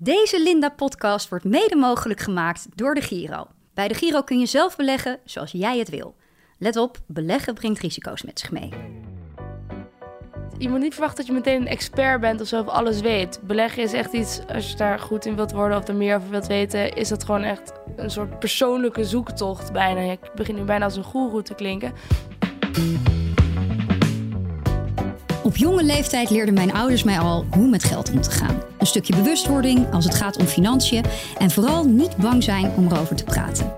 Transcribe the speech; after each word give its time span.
Deze 0.00 0.42
Linda-podcast 0.42 1.28
wordt 1.28 1.44
mede 1.44 1.76
mogelijk 1.76 2.20
gemaakt 2.20 2.66
door 2.74 2.94
de 2.94 3.00
Giro. 3.00 3.46
Bij 3.74 3.88
de 3.88 3.94
Giro 3.94 4.22
kun 4.22 4.38
je 4.38 4.46
zelf 4.46 4.76
beleggen 4.76 5.18
zoals 5.24 5.52
jij 5.52 5.78
het 5.78 5.88
wil. 5.88 6.14
Let 6.58 6.76
op, 6.76 6.98
beleggen 7.06 7.54
brengt 7.54 7.80
risico's 7.80 8.22
met 8.22 8.40
zich 8.40 8.50
mee. 8.50 8.70
Je 10.58 10.68
moet 10.68 10.80
niet 10.80 10.92
verwachten 10.92 11.16
dat 11.16 11.26
je 11.26 11.32
meteen 11.32 11.60
een 11.60 11.66
expert 11.66 12.20
bent 12.20 12.40
of 12.40 12.46
zo 12.46 12.60
of 12.60 12.68
alles 12.68 13.00
weet. 13.00 13.40
Beleggen 13.42 13.82
is 13.82 13.92
echt 13.92 14.12
iets, 14.12 14.40
als 14.54 14.70
je 14.70 14.76
daar 14.76 14.98
goed 14.98 15.26
in 15.26 15.36
wilt 15.36 15.52
worden 15.52 15.78
of 15.78 15.88
er 15.88 15.94
meer 15.94 16.16
over 16.16 16.30
wilt 16.30 16.46
weten, 16.46 16.92
is 16.92 17.08
dat 17.08 17.24
gewoon 17.24 17.42
echt 17.42 17.72
een 17.96 18.10
soort 18.10 18.38
persoonlijke 18.38 19.04
zoektocht 19.04 19.72
bijna. 19.72 20.00
Ik 20.00 20.30
begin 20.34 20.54
nu 20.54 20.62
bijna 20.62 20.84
als 20.84 20.96
een 20.96 21.04
goeroe 21.04 21.42
te 21.42 21.54
klinken. 21.54 21.92
Op 25.48 25.56
jonge 25.56 25.82
leeftijd 25.82 26.30
leerden 26.30 26.54
mijn 26.54 26.72
ouders 26.72 27.02
mij 27.02 27.18
al 27.18 27.46
hoe 27.50 27.68
met 27.68 27.84
geld 27.84 28.10
om 28.10 28.20
te 28.20 28.30
gaan. 28.30 28.62
Een 28.78 28.86
stukje 28.86 29.16
bewustwording 29.16 29.92
als 29.92 30.04
het 30.04 30.14
gaat 30.14 30.36
om 30.36 30.46
financiën 30.46 31.04
en 31.38 31.50
vooral 31.50 31.84
niet 31.84 32.16
bang 32.16 32.42
zijn 32.42 32.72
om 32.76 32.86
erover 32.86 33.16
te 33.16 33.24
praten. 33.24 33.72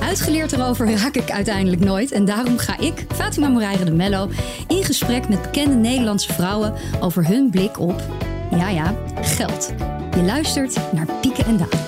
Uitgeleerd 0.00 0.52
erover 0.52 0.90
raak 0.90 1.14
ik 1.14 1.30
uiteindelijk 1.30 1.84
nooit 1.84 2.12
en 2.12 2.24
daarom 2.24 2.58
ga 2.58 2.78
ik, 2.78 3.06
Fatima 3.14 3.48
Moreira 3.48 3.84
de 3.84 3.92
Mello, 3.92 4.28
in 4.68 4.84
gesprek 4.84 5.28
met 5.28 5.42
bekende 5.42 5.74
Nederlandse 5.74 6.32
vrouwen 6.32 6.74
over 7.00 7.26
hun 7.26 7.50
blik 7.50 7.78
op, 7.78 8.02
ja 8.50 8.68
ja, 8.68 8.94
geld. 9.20 9.72
Je 10.14 10.22
luistert 10.22 10.92
naar 10.92 11.06
Pieken 11.20 11.44
en 11.44 11.56
Dalen. 11.56 11.78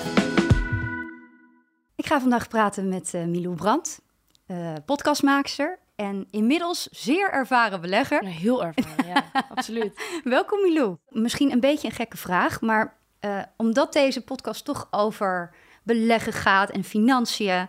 Ik 1.95 2.05
ga 2.05 2.19
vandaag 2.19 2.47
praten 2.47 2.87
met 2.87 3.11
uh, 3.15 3.25
Milou 3.25 3.55
Brandt, 3.55 4.01
uh, 4.47 4.73
podcastmaakster 4.85 5.79
en 5.99 6.27
inmiddels 6.31 6.87
zeer 6.91 7.31
ervaren 7.31 7.81
belegger. 7.81 8.23
Ja, 8.23 8.29
heel 8.29 8.63
ervaren, 8.63 9.07
ja, 9.07 9.31
absoluut. 9.55 10.19
Welkom 10.23 10.61
Milou. 10.61 10.97
Misschien 11.09 11.51
een 11.51 11.59
beetje 11.59 11.87
een 11.87 11.93
gekke 11.93 12.17
vraag, 12.17 12.61
maar 12.61 12.97
uh, 13.21 13.41
omdat 13.57 13.93
deze 13.93 14.23
podcast 14.23 14.65
toch 14.65 14.87
over 14.91 15.55
beleggen 15.83 16.33
gaat 16.33 16.69
en 16.69 16.83
financiën, 16.83 17.67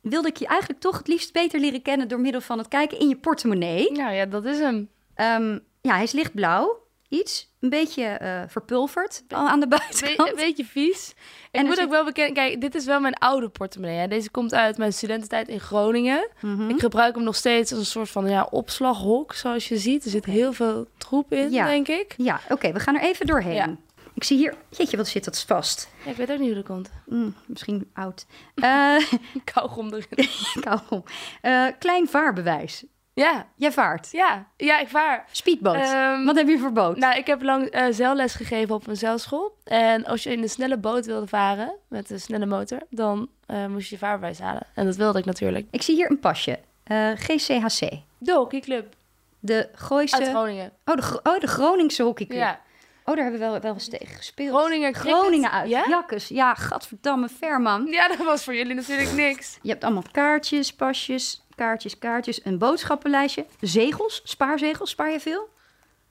wilde 0.00 0.28
ik 0.28 0.36
je 0.36 0.46
eigenlijk 0.46 0.80
toch 0.80 0.98
het 0.98 1.08
liefst 1.08 1.32
beter 1.32 1.60
leren 1.60 1.82
kennen 1.82 2.08
door 2.08 2.20
middel 2.20 2.40
van 2.40 2.58
het 2.58 2.68
kijken 2.68 2.98
in 2.98 3.08
je 3.08 3.16
portemonnee. 3.16 3.92
Nou 3.92 4.12
ja, 4.12 4.26
dat 4.26 4.44
is 4.44 4.58
hem. 4.58 4.90
Um, 5.16 5.64
ja, 5.80 5.94
hij 5.94 6.02
is 6.02 6.12
lichtblauw. 6.12 6.86
Iets, 7.08 7.49
een 7.60 7.68
beetje 7.68 8.18
uh, 8.22 8.42
verpulverd 8.46 9.22
Be 9.26 9.34
aan 9.34 9.60
de 9.60 9.68
buitenkant. 9.68 10.28
Een 10.28 10.36
beetje 10.36 10.64
vies. 10.64 11.14
En 11.50 11.60
ik 11.60 11.66
moet 11.66 11.80
ook 11.80 11.90
wel 11.90 12.04
bekennen, 12.04 12.34
kijk, 12.34 12.60
dit 12.60 12.74
is 12.74 12.84
wel 12.84 13.00
mijn 13.00 13.14
oude 13.14 13.48
portemonnee. 13.48 13.98
Hè. 13.98 14.08
Deze 14.08 14.30
komt 14.30 14.54
uit 14.54 14.78
mijn 14.78 14.92
studententijd 14.92 15.48
in 15.48 15.60
Groningen. 15.60 16.28
Mm 16.40 16.56
-hmm. 16.56 16.68
Ik 16.68 16.80
gebruik 16.80 17.14
hem 17.14 17.24
nog 17.24 17.36
steeds 17.36 17.70
als 17.70 17.80
een 17.80 17.86
soort 17.86 18.10
van 18.10 18.28
ja, 18.28 18.46
opslaghok, 18.50 19.32
zoals 19.32 19.68
je 19.68 19.78
ziet. 19.78 20.04
Er 20.04 20.10
zit 20.10 20.24
heel 20.24 20.52
veel 20.52 20.86
troep 20.96 21.32
in, 21.32 21.50
ja. 21.50 21.66
denk 21.66 21.88
ik. 21.88 22.14
Ja, 22.16 22.40
oké, 22.44 22.52
okay, 22.52 22.72
we 22.72 22.80
gaan 22.80 22.94
er 22.94 23.02
even 23.02 23.26
doorheen. 23.26 23.54
Ja. 23.54 23.76
Ik 24.14 24.24
zie 24.24 24.36
hier, 24.36 24.54
jeetje, 24.68 24.96
wat 24.96 25.08
zit 25.08 25.24
dat 25.24 25.44
vast? 25.44 25.88
Ja, 26.04 26.10
ik 26.10 26.16
weet 26.16 26.30
ook 26.30 26.38
niet 26.38 26.46
hoe 26.46 26.56
dat 26.56 26.64
komt. 26.64 26.90
Mm, 27.06 27.34
misschien 27.46 27.90
oud. 27.92 28.26
Uh, 28.54 28.96
kauwgom 29.44 29.94
erin. 29.94 30.28
kauwgom. 30.66 31.04
Uh, 31.42 31.66
klein 31.78 32.08
vaarbewijs. 32.08 32.84
Ja. 33.14 33.46
Jij 33.56 33.72
vaart? 33.72 34.08
Ja, 34.10 34.46
ja 34.56 34.78
ik 34.78 34.88
vaar. 34.88 35.24
Speedboot. 35.32 35.92
Um, 35.92 36.24
Wat 36.24 36.36
heb 36.36 36.48
je 36.48 36.58
voor 36.58 36.72
boot? 36.72 36.96
Nou, 36.96 37.18
ik 37.18 37.26
heb 37.26 37.42
lang 37.42 37.74
uh, 37.74 37.86
zeilles 37.90 38.34
gegeven 38.34 38.74
op 38.74 38.86
een 38.86 38.96
zeilschool. 38.96 39.56
En 39.64 40.04
als 40.04 40.22
je 40.22 40.32
in 40.32 40.42
een 40.42 40.48
snelle 40.48 40.78
boot 40.78 41.06
wilde 41.06 41.26
varen, 41.26 41.76
met 41.88 42.10
een 42.10 42.20
snelle 42.20 42.46
motor, 42.46 42.78
dan 42.90 43.28
uh, 43.46 43.66
moest 43.66 43.88
je 43.88 43.94
je 43.94 44.00
vaarbewijs 44.00 44.38
halen. 44.38 44.66
En 44.74 44.84
dat 44.84 44.96
wilde 44.96 45.18
ik 45.18 45.24
natuurlijk. 45.24 45.66
Ik 45.70 45.82
zie 45.82 45.94
hier 45.94 46.10
een 46.10 46.20
pasje. 46.20 46.58
Uh, 46.92 47.10
GCHC. 47.14 47.90
De 48.18 48.32
hockeyclub. 48.32 48.94
De 49.40 49.68
Gooise... 49.74 50.16
Uit 50.16 50.28
Groningen. 50.28 50.72
Oh, 50.84 50.94
de, 50.94 51.20
oh, 51.22 51.40
de 51.40 51.46
Groningse 51.46 52.02
hockeyclub. 52.02 52.38
Ja. 52.38 52.60
Oh, 53.04 53.16
daar 53.16 53.24
hebben 53.24 53.40
we 53.40 53.46
wel, 53.46 53.60
wel 53.60 53.72
eens 53.72 53.88
tegen 53.88 54.16
gespeeld. 54.16 54.56
Groningen, 54.56 54.94
Groningen 54.94 55.50
uit. 55.50 55.70
Ja? 55.70 55.84
Jakkes. 55.88 56.28
Ja, 56.28 56.54
gadverdamme, 56.54 57.28
ver 57.28 57.60
man. 57.60 57.86
Ja, 57.86 58.08
dat 58.08 58.16
was 58.16 58.44
voor 58.44 58.54
jullie 58.54 58.74
natuurlijk 58.74 59.12
niks. 59.12 59.58
Je 59.62 59.70
hebt 59.70 59.84
allemaal 59.84 60.04
kaartjes, 60.10 60.74
pasjes, 60.74 61.42
kaartjes, 61.60 61.98
kaartjes, 61.98 62.44
een 62.44 62.58
boodschappenlijstje, 62.58 63.46
zegels, 63.60 64.20
spaarzegels. 64.24 64.90
Spaar 64.90 65.10
je 65.10 65.20
veel? 65.20 65.48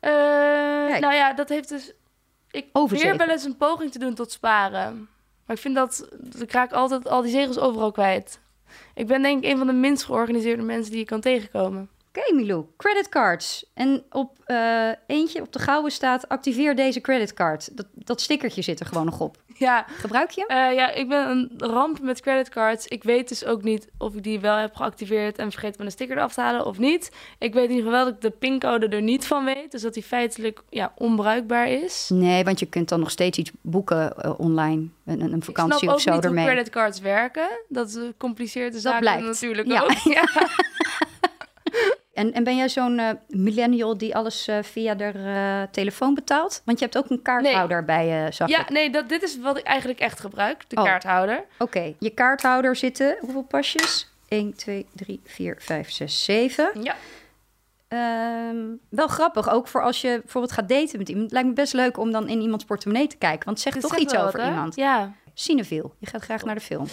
Uh, 0.02 0.12
nou 1.00 1.14
ja, 1.14 1.34
dat 1.34 1.50
heeft 1.50 1.70
dus... 1.70 1.94
Ik 2.52 2.72
probeer 2.72 3.18
wel 3.18 3.30
eens 3.30 3.44
een 3.44 3.58
poging 3.58 3.92
te 3.92 4.00
doen 4.00 4.14
tot 4.14 4.32
sparen. 4.32 5.10
Maar 5.46 5.56
ik 5.56 5.62
vind 5.62 5.76
dat... 5.76 6.10
Ik 6.40 6.52
raak 6.52 6.72
altijd 6.72 7.08
al 7.08 7.22
die 7.22 7.32
zegels 7.32 7.60
overal 7.60 7.92
kwijt. 7.92 8.40
Ik 8.94 9.08
ben 9.08 9.22
denk 9.22 9.44
ik 9.44 9.52
een 9.52 9.58
van 9.58 9.68
de 9.68 9.74
minst 9.74 10.04
georganiseerde 10.04 10.64
mensen 10.64 10.92
die 10.92 11.00
je 11.00 11.06
kan 11.06 11.22
tegenkomen. 11.22 11.90
Oké, 12.10 12.20
okay, 12.20 12.36
Milou. 12.36 12.66
Creditcards. 12.78 13.66
En 13.74 14.04
op 14.12 14.38
uh, 14.48 14.90
eentje 15.08 15.42
op 15.42 15.54
de 15.54 15.60
gouden 15.60 15.92
staat: 15.92 16.30
activeer 16.30 16.76
deze 16.76 17.02
creditcard. 17.02 17.78
Dat, 17.78 17.86
dat 17.94 18.22
stickertje 18.22 18.62
zit 18.62 18.80
er 18.80 18.86
gewoon 18.86 19.06
nog 19.06 19.20
op. 19.20 19.38
Ja. 19.60 19.86
Gebruik 19.88 20.32
je? 20.32 20.46
Uh, 20.48 20.76
ja, 20.76 20.92
ik 20.92 21.08
ben 21.08 21.30
een 21.30 21.52
ramp 21.58 22.02
met 22.02 22.22
creditcards. 22.22 22.88
Ik 22.88 23.04
weet 23.04 23.30
dus 23.30 23.46
ook 23.46 23.64
niet 23.64 23.88
of 23.98 24.16
ik 24.16 24.24
die 24.24 24.40
wel 24.40 24.56
heb 24.56 24.76
geactiveerd 24.76 25.38
en 25.38 25.52
vergeten 25.52 25.76
met 25.78 25.86
een 25.86 25.92
sticker 25.92 26.18
eraf 26.18 26.34
te 26.34 26.42
halen 26.42 26.66
of 26.66 26.78
niet. 26.78 27.12
Ik 27.40 27.54
weet 27.54 27.70
in 27.70 27.76
ieder 27.76 27.92
geval 27.92 28.06
dat 28.06 28.14
ik 28.14 28.22
de 28.22 28.30
pincode 28.30 28.88
er 28.88 29.02
niet 29.02 29.28
van 29.28 29.46
weet. 29.46 29.72
Dus 29.72 29.82
dat 29.82 29.94
die 29.94 30.04
feitelijk 30.04 30.62
ja, 30.70 30.94
onbruikbaar 30.98 31.70
is. 31.70 32.10
Nee, 32.14 32.44
want 32.44 32.60
je 32.60 32.66
kunt 32.66 32.90
dan 32.90 33.00
nog 33.00 33.12
steeds 33.12 33.38
iets 33.38 33.52
boeken 33.62 34.14
uh, 34.26 34.40
online. 34.40 34.88
Een, 35.06 35.34
een 35.34 35.44
vakantie 35.44 35.76
ik 35.76 35.80
snap 35.84 35.96
of 35.96 36.02
zo 36.02 36.10
ook 36.10 36.16
niet 36.16 36.26
ermee. 36.26 36.44
hoe 36.44 36.54
creditcards 36.54 37.00
werken. 37.00 37.50
Dat 37.68 38.00
compliceert 38.18 38.74
de 38.74 38.80
zaken 38.80 39.00
blijkt. 39.00 39.24
natuurlijk 39.24 39.68
ja. 39.68 39.82
ook. 39.82 39.92
Ja. 40.14 40.24
En, 42.20 42.34
en 42.34 42.44
ben 42.44 42.56
jij 42.56 42.70
zo'n 42.70 43.00
uh, 43.00 43.10
millennial 43.28 43.98
die 43.98 44.16
alles 44.16 44.48
uh, 44.48 44.58
via 44.62 44.96
de 44.96 45.12
uh, 45.16 45.72
telefoon 45.72 46.14
betaalt? 46.14 46.62
Want 46.66 46.80
je 46.80 46.86
hebt 46.86 46.98
ook 46.98 47.10
een 47.10 47.22
kaarthouder 47.22 47.78
nee. 47.78 47.86
bij 47.86 48.08
je, 48.08 48.32
zag 48.32 48.50
Ja, 48.50 48.62
ik. 48.62 48.70
nee, 48.70 48.90
dat, 48.90 49.10
dit 49.10 49.24
is 49.24 49.40
wat 49.40 49.58
ik 49.58 49.64
eigenlijk 49.64 50.00
echt 50.00 50.20
gebruik, 50.20 50.70
de 50.70 50.76
Oh. 50.76 50.84
kaarthouder. 50.84 51.38
Oké, 51.38 51.64
okay. 51.64 51.96
je 52.00 52.10
kaarthouder 52.10 52.76
zitten, 52.76 53.18
hoeveel 53.20 53.44
pasjes? 53.44 54.12
1, 54.28 54.54
2, 54.56 54.86
3, 54.96 55.22
4, 55.26 55.56
5, 55.60 55.92
6, 55.92 56.24
7. 56.24 56.72
Ja. 56.82 56.96
Um, 58.50 58.80
wel 58.90 59.08
grappig, 59.08 59.50
ook 59.50 59.68
voor 59.68 59.84
als 59.84 60.02
je 60.02 60.20
bijvoorbeeld 60.22 60.54
gaat 60.54 60.70
daten 60.70 60.98
met 60.98 61.10
iemand. 61.10 61.26
Het 61.26 61.34
lijkt 61.34 61.48
me 61.48 61.54
best 61.54 61.74
leuk 61.74 61.98
om 61.98 62.12
dan 62.12 62.28
in 62.28 62.42
iemands 62.42 62.66
portemonnee 62.66 63.08
te 63.08 63.18
kijken. 63.18 63.46
Want 63.46 63.64
het 63.64 63.74
zegt 63.74 63.76
Dit 63.76 63.84
toch 63.84 63.94
zegt 64.00 64.04
iets 64.04 64.22
over 64.22 64.40
wat, 64.40 64.50
iemand. 64.50 64.76
Ja. 64.76 65.14
Cinefiel, 65.34 65.96
je 66.00 66.06
gaat 66.08 66.22
graag 66.24 66.44
naar 66.44 66.56
de 66.56 66.62
film. 66.62 66.86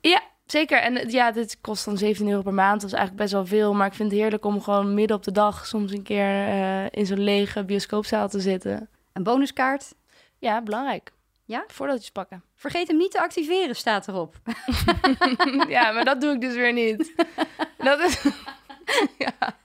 Ja, 0.00 0.20
zeker. 0.46 0.78
En 0.78 1.10
ja, 1.10 1.30
dit 1.30 1.60
kost 1.60 1.84
dan 1.84 1.98
17 1.98 2.28
euro 2.28 2.42
per 2.42 2.54
maand. 2.54 2.80
Dat 2.80 2.90
is 2.90 2.96
eigenlijk 2.96 3.22
best 3.22 3.32
wel 3.32 3.46
veel. 3.46 3.74
Maar 3.74 3.86
ik 3.86 3.94
vind 3.94 4.10
het 4.10 4.20
heerlijk 4.20 4.44
om 4.44 4.60
gewoon 4.60 4.94
midden 4.94 5.16
op 5.16 5.22
de 5.22 5.32
dag... 5.32 5.66
soms 5.66 5.92
een 5.92 6.02
keer 6.02 6.48
uh, 6.48 6.84
in 6.90 7.06
zo'n 7.06 7.20
lege 7.20 7.64
bioscoopzaal 7.64 8.28
te 8.28 8.40
zitten. 8.40 8.88
Een 9.12 9.22
bonuskaart? 9.22 9.94
Ja, 10.38 10.62
belangrijk. 10.62 11.12
Ja? 11.44 11.64
Voordeeltjes 11.66 12.10
pakken. 12.10 12.42
Vergeet 12.54 12.88
hem 12.88 12.96
niet 12.96 13.10
te 13.10 13.20
activeren, 13.20 13.76
staat 13.76 14.08
erop. 14.08 14.34
ja, 15.68 15.90
maar 15.90 16.04
dat 16.04 16.20
doe 16.20 16.32
ik 16.32 16.40
dus 16.40 16.54
weer 16.54 16.72
niet. 16.72 17.14
dat 17.78 18.00
is... 18.00 18.24
ja. 19.24 19.56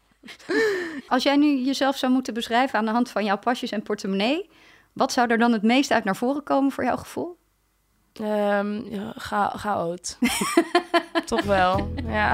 Als 1.08 1.24
jij 1.24 1.36
nu 1.36 1.58
jezelf 1.58 1.98
zou 1.98 2.12
moeten 2.12 2.34
beschrijven 2.34 2.80
aan 2.80 2.86
de 2.86 2.92
hand 2.92 3.10
van 3.10 3.26
jouw 3.26 3.38
pasjes 3.38 3.72
en 3.72 3.84
portemonnee... 3.84 4.50
wat 4.94 5.12
zou 5.12 5.30
er 5.30 5.38
dan 5.38 5.52
het 5.52 5.64
meest 5.64 5.92
uit 5.92 6.04
naar 6.04 6.16
voren 6.16 6.44
komen 6.44 6.72
voor 6.72 6.84
jouw 6.84 6.98
gevoel? 6.98 7.38
Um, 8.20 8.90
ja, 8.90 9.14
ga, 9.16 9.50
chaot. 9.50 10.18
Toch 11.26 11.44
wel, 11.44 11.94
ja. 12.06 12.34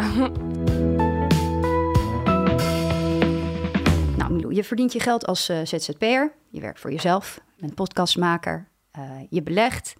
Nou, 4.17 4.33
Milou, 4.33 4.53
je 4.53 4.63
verdient 4.63 4.93
je 4.93 4.99
geld 4.99 5.25
als 5.25 5.49
uh, 5.49 5.59
ZZP'er. 5.63 6.33
Je 6.49 6.61
werkt 6.61 6.79
voor 6.79 6.91
jezelf, 6.91 7.39
je 7.55 7.61
bent 7.61 7.75
podcastmaker. 7.75 8.67
Uh, 8.99 9.11
je 9.29 9.43
belegt. 9.43 9.95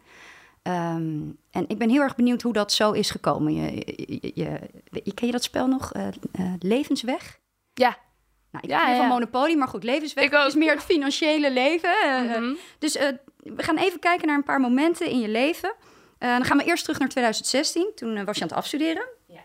Um, 0.64 1.38
en 1.52 1.66
ik 1.68 1.78
ben 1.78 1.90
heel 1.90 2.02
erg 2.02 2.16
benieuwd 2.16 2.42
hoe 2.42 2.54
dat 2.54 2.72
zo 2.72 2.92
is 2.92 3.12
gekomen. 3.12 3.54
Je, 3.54 3.84
je, 4.34 5.14
ken 5.14 5.26
je 5.26 5.32
dat 5.32 5.44
spel 5.44 5.68
nog? 5.68 5.94
Uh, 5.96 6.08
Levensweg? 6.59 7.40
Ja. 7.74 7.98
Nou, 8.62 8.73
ik 8.73 8.88
ja, 8.88 8.90
ja. 8.90 8.97
van 8.97 9.07
Monopoly, 9.07 9.56
maar 9.56 9.68
goed, 9.68 9.84
Levensweg 9.84 10.25
ik 10.25 10.34
ook. 10.34 10.47
is 10.47 10.56
meer 10.56 10.73
het 10.73 10.84
financiële 10.84 11.51
leven. 11.51 11.95
Mm 12.23 12.31
-hmm. 12.31 12.57
Dus 12.79 12.94
we 13.56 13.63
gaan 13.63 13.78
even 13.78 14.00
kijken 14.00 14.28
naar 14.28 14.35
een 14.35 14.44
paar 14.44 14.59
momenten 14.59 15.09
in 15.09 15.19
je 15.19 15.28
leven. 15.28 15.73
Uh, 16.20 16.29
dan 16.29 16.46
gaan 16.46 16.58
we 16.58 16.64
eerst 16.64 16.84
terug 16.84 16.99
naar 16.99 17.09
2016. 17.09 17.91
Toen 17.96 18.17
uh, 18.17 18.23
was 18.23 18.35
je 18.35 18.41
aan 18.41 18.47
het 18.47 18.58
afstuderen. 18.58 19.05
Ja. 19.28 19.41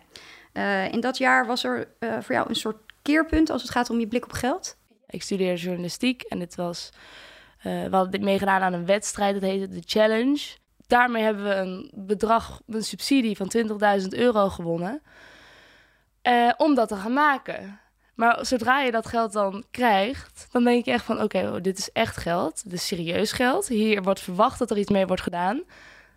Uh, 0.53 0.93
in 0.93 1.01
dat 1.01 1.19
jaar 1.19 1.47
was 1.47 1.65
er 1.65 1.89
voor 1.99 2.35
jou 2.35 2.49
een 2.49 2.55
soort 2.55 2.77
keerpunt 3.03 3.51
als 3.51 3.63
het 3.63 3.71
gaat 3.71 3.91
om 3.91 4.01
je 4.01 4.07
blik 4.07 4.25
op 4.25 4.33
geld? 4.33 4.77
Ik 5.07 5.23
studeerde 5.23 5.61
journalistiek 5.61 6.23
en 6.23 6.41
het 6.41 6.55
was... 6.55 6.91
we 7.63 7.89
hadden 7.91 8.25
meegedaan 8.25 8.63
aan 8.63 8.73
een 8.73 8.87
wedstrijd, 8.87 9.35
dat 9.35 9.51
heette 9.51 9.69
The 9.69 9.83
Challenge. 9.87 10.41
Daarmee 10.87 11.23
hebben 11.23 11.45
we 11.45 11.55
een 11.55 11.91
bedrag, 11.95 12.61
een 12.67 12.85
subsidie 12.85 13.37
van 13.37 13.53
20.000 14.01 14.09
euro 14.09 14.49
gewonnen. 14.49 15.03
om 16.57 16.75
dat 16.75 16.89
te 16.89 16.97
gaan 16.97 17.13
maken. 17.13 17.81
Maar 18.15 18.47
zodra 18.47 18.81
je 18.81 18.91
dat 18.91 19.07
geld 19.07 19.33
dan 19.33 19.65
krijgt, 19.71 20.47
dan 20.51 20.65
denk 20.65 20.85
je 20.85 20.91
echt 20.91 21.05
van... 21.05 21.23
oké, 21.23 21.39
oh, 21.39 21.61
dit 21.63 21.79
is 21.79 21.93
echt 21.93 22.17
geld, 22.17 22.63
dit 22.65 22.73
is 22.73 22.87
serieus 22.87 23.33
geld. 23.33 23.69
Hier 23.69 24.03
wordt 24.03 24.21
verwacht 24.21 24.59
dat 24.59 24.71
er 24.71 24.79
iets 24.79 24.91
mee 24.91 25.07
wordt 25.07 25.23
gedaan. 25.23 25.63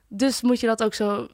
Dus 0.07 0.41
moet 0.41 0.59
je 0.59 0.67
dat 0.67 0.83
ook 0.83 0.93
zo 0.93 1.27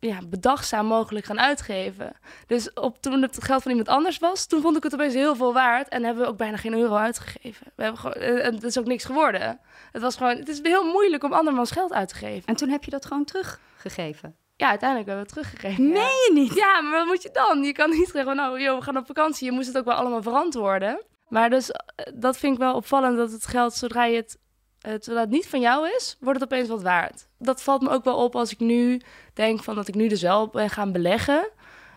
ja, 0.00 0.18
bedachtzaam 0.28 0.86
mogelijk 0.86 1.26
gaan 1.26 1.40
uitgeven. 1.40 2.12
Dus 2.46 2.72
op, 2.72 3.02
toen 3.02 3.22
het 3.22 3.44
geld 3.44 3.62
van 3.62 3.70
iemand 3.70 3.88
anders 3.88 4.18
was, 4.18 4.46
toen 4.46 4.60
vond 4.60 4.76
ik 4.76 4.82
het 4.82 4.94
opeens 4.94 5.14
heel 5.14 5.36
veel 5.36 5.52
waard. 5.52 5.88
En 5.88 6.04
hebben 6.04 6.22
we 6.22 6.28
ook 6.28 6.36
bijna 6.36 6.56
geen 6.56 6.74
euro 6.74 6.94
uitgegeven. 6.94 7.66
We 7.74 7.82
hebben 7.82 8.00
gewoon, 8.00 8.16
eh, 8.16 8.44
het 8.44 8.62
is 8.62 8.78
ook 8.78 8.86
niks 8.86 9.04
geworden. 9.04 9.60
Het 9.92 10.02
was 10.02 10.16
gewoon, 10.16 10.36
het 10.36 10.48
is 10.48 10.60
heel 10.62 10.84
moeilijk 10.84 11.24
om 11.24 11.32
andermans 11.32 11.70
geld 11.70 11.92
uit 11.92 12.08
te 12.08 12.14
geven. 12.14 12.46
En 12.46 12.56
toen 12.56 12.68
heb 12.68 12.84
je 12.84 12.90
dat 12.90 13.06
gewoon 13.06 13.24
teruggegeven? 13.24 14.36
Ja, 14.56 14.68
uiteindelijk 14.68 15.08
hebben 15.08 15.26
we 15.26 15.32
het 15.32 15.48
teruggegeven. 15.48 15.92
Meen 15.92 16.02
je 16.02 16.30
niet? 16.32 16.54
Ja, 16.54 16.80
maar 16.80 16.98
wat 16.98 17.06
moet 17.06 17.22
je 17.22 17.30
dan? 17.32 17.62
Je 17.62 17.72
kan 17.72 17.90
niet 17.90 18.08
zeggen, 18.08 18.36
nou, 18.36 18.60
joh, 18.60 18.78
we 18.78 18.84
gaan 18.84 18.96
op 18.96 19.06
vakantie. 19.06 19.46
Je 19.46 19.52
moest 19.52 19.66
het 19.66 19.78
ook 19.78 19.84
wel 19.84 19.94
allemaal 19.94 20.22
verantwoorden. 20.22 21.02
Maar 21.28 21.50
dus, 21.50 21.70
eh, 21.70 21.80
dat 22.14 22.36
vind 22.38 22.52
ik 22.52 22.58
wel 22.58 22.74
opvallend, 22.74 23.16
dat 23.16 23.32
het 23.32 23.46
geld, 23.46 23.74
zodra 23.74 24.04
je 24.04 24.16
het 24.16 24.38
terwijl 24.94 25.20
het 25.20 25.30
niet 25.30 25.48
van 25.48 25.60
jou 25.60 25.88
is, 25.96 26.16
wordt 26.20 26.40
het 26.40 26.52
opeens 26.52 26.68
wat 26.68 26.82
waard. 26.82 27.28
Dat 27.38 27.62
valt 27.62 27.82
me 27.82 27.90
ook 27.90 28.04
wel 28.04 28.16
op 28.16 28.36
als 28.36 28.52
ik 28.52 28.58
nu 28.58 29.00
denk 29.34 29.62
van 29.62 29.74
dat 29.74 29.88
ik 29.88 29.94
nu 29.94 30.08
dus 30.08 30.22
wel 30.22 30.48
ben 30.48 30.70
gaan 30.70 30.92
beleggen. 30.92 31.48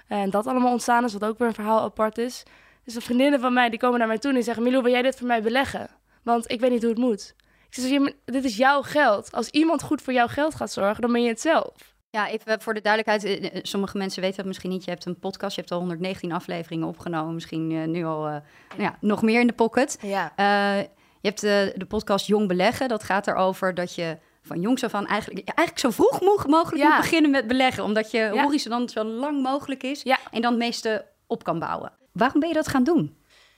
En 0.07 0.29
dat 0.29 0.47
allemaal 0.47 0.71
ontstaan 0.71 1.03
is, 1.03 1.13
wat 1.13 1.25
ook 1.25 1.37
weer 1.37 1.47
een 1.47 1.53
verhaal 1.53 1.81
apart 1.81 2.17
is. 2.17 2.43
Dus 2.83 2.93
de 2.93 3.01
vriendinnen 3.01 3.39
van 3.39 3.53
mij 3.53 3.69
die 3.69 3.79
komen 3.79 3.99
naar 3.99 4.07
mij 4.07 4.17
toe 4.17 4.29
en 4.29 4.35
die 4.35 4.45
zeggen: 4.45 4.63
Milou, 4.63 4.83
wil 4.83 4.91
jij 4.91 5.01
dit 5.01 5.17
voor 5.17 5.27
mij 5.27 5.41
beleggen? 5.41 5.89
Want 6.23 6.51
ik 6.51 6.59
weet 6.59 6.71
niet 6.71 6.81
hoe 6.81 6.89
het 6.89 6.99
moet. 6.99 7.35
Ik 7.69 7.75
zeg: 7.75 8.13
Dit 8.25 8.43
is 8.43 8.57
jouw 8.57 8.81
geld. 8.81 9.31
Als 9.31 9.49
iemand 9.49 9.81
goed 9.81 10.01
voor 10.01 10.13
jouw 10.13 10.27
geld 10.27 10.55
gaat 10.55 10.71
zorgen, 10.71 11.01
dan 11.01 11.11
ben 11.11 11.21
je 11.23 11.29
het 11.29 11.41
zelf. 11.41 11.95
Ja, 12.11 12.29
even 12.29 12.61
voor 12.61 12.73
de 12.73 12.81
duidelijkheid. 12.81 13.41
Eh, 13.41 13.55
eh, 13.55 13.59
sommige 13.63 13.97
mensen 13.97 14.21
weten 14.21 14.37
dat 14.37 14.45
misschien 14.45 14.69
niet. 14.69 14.83
Je 14.83 14.89
hebt 14.89 15.05
een 15.05 15.19
podcast, 15.19 15.55
je 15.55 15.61
hebt 15.61 15.73
al 15.73 15.79
119 15.79 16.31
afleveringen 16.31 16.87
opgenomen. 16.87 17.33
Misschien 17.33 17.71
uh, 17.71 17.85
nu 17.85 18.05
al 18.05 18.27
uh, 18.27 18.31
nou 18.69 18.81
ja, 18.81 18.97
nog 19.01 19.21
meer 19.21 19.39
in 19.39 19.47
de 19.47 19.53
pocket. 19.53 19.97
Ja. 20.01 20.33
Uh, 20.39 20.81
je 21.21 21.27
hebt 21.27 21.41
de, 21.41 21.73
de 21.75 21.85
podcast 21.85 22.27
Jong 22.27 22.47
Beleggen. 22.47 22.87
Dat 22.87 23.03
gaat 23.03 23.27
erover 23.27 23.73
dat 23.73 23.95
je 23.95 24.17
van 24.41 24.61
jongs 24.61 24.83
af 24.83 24.93
aan 24.93 25.07
eigenlijk, 25.07 25.47
eigenlijk 25.47 25.79
zo 25.79 26.03
vroeg 26.03 26.21
mogelijk 26.45 26.83
moet 26.83 26.97
beginnen 26.97 27.31
met 27.31 27.47
beleggen. 27.47 27.83
Omdat 27.83 28.11
je 28.11 28.17
ja. 28.17 28.43
horizon 28.43 28.71
dan 28.71 28.89
zo 28.89 29.03
lang 29.03 29.41
mogelijk 29.41 29.83
is 29.83 30.03
en 30.31 30.41
dan 30.41 30.51
het 30.51 30.59
meeste 30.59 31.05
op 31.27 31.43
kan 31.43 31.59
bouwen. 31.59 31.91
Waarom 32.11 32.39
ben 32.39 32.49
je 32.49 32.55
dat 32.55 32.67
gaan 32.67 32.83
doen? 32.83 33.17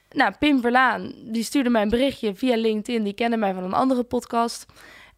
Nou, 0.09 0.33
Pim 0.39 0.61
Verlaan, 0.61 1.13
die 1.23 1.43
stuurde 1.43 1.69
mij 1.69 1.81
een 1.81 1.89
berichtje 1.89 2.35
via 2.35 2.55
LinkedIn. 2.55 3.03
Die 3.03 3.13
kende 3.13 3.37
mij 3.37 3.53
van 3.53 3.63
een 3.63 3.73
andere 3.73 4.03
podcast. 4.03 4.65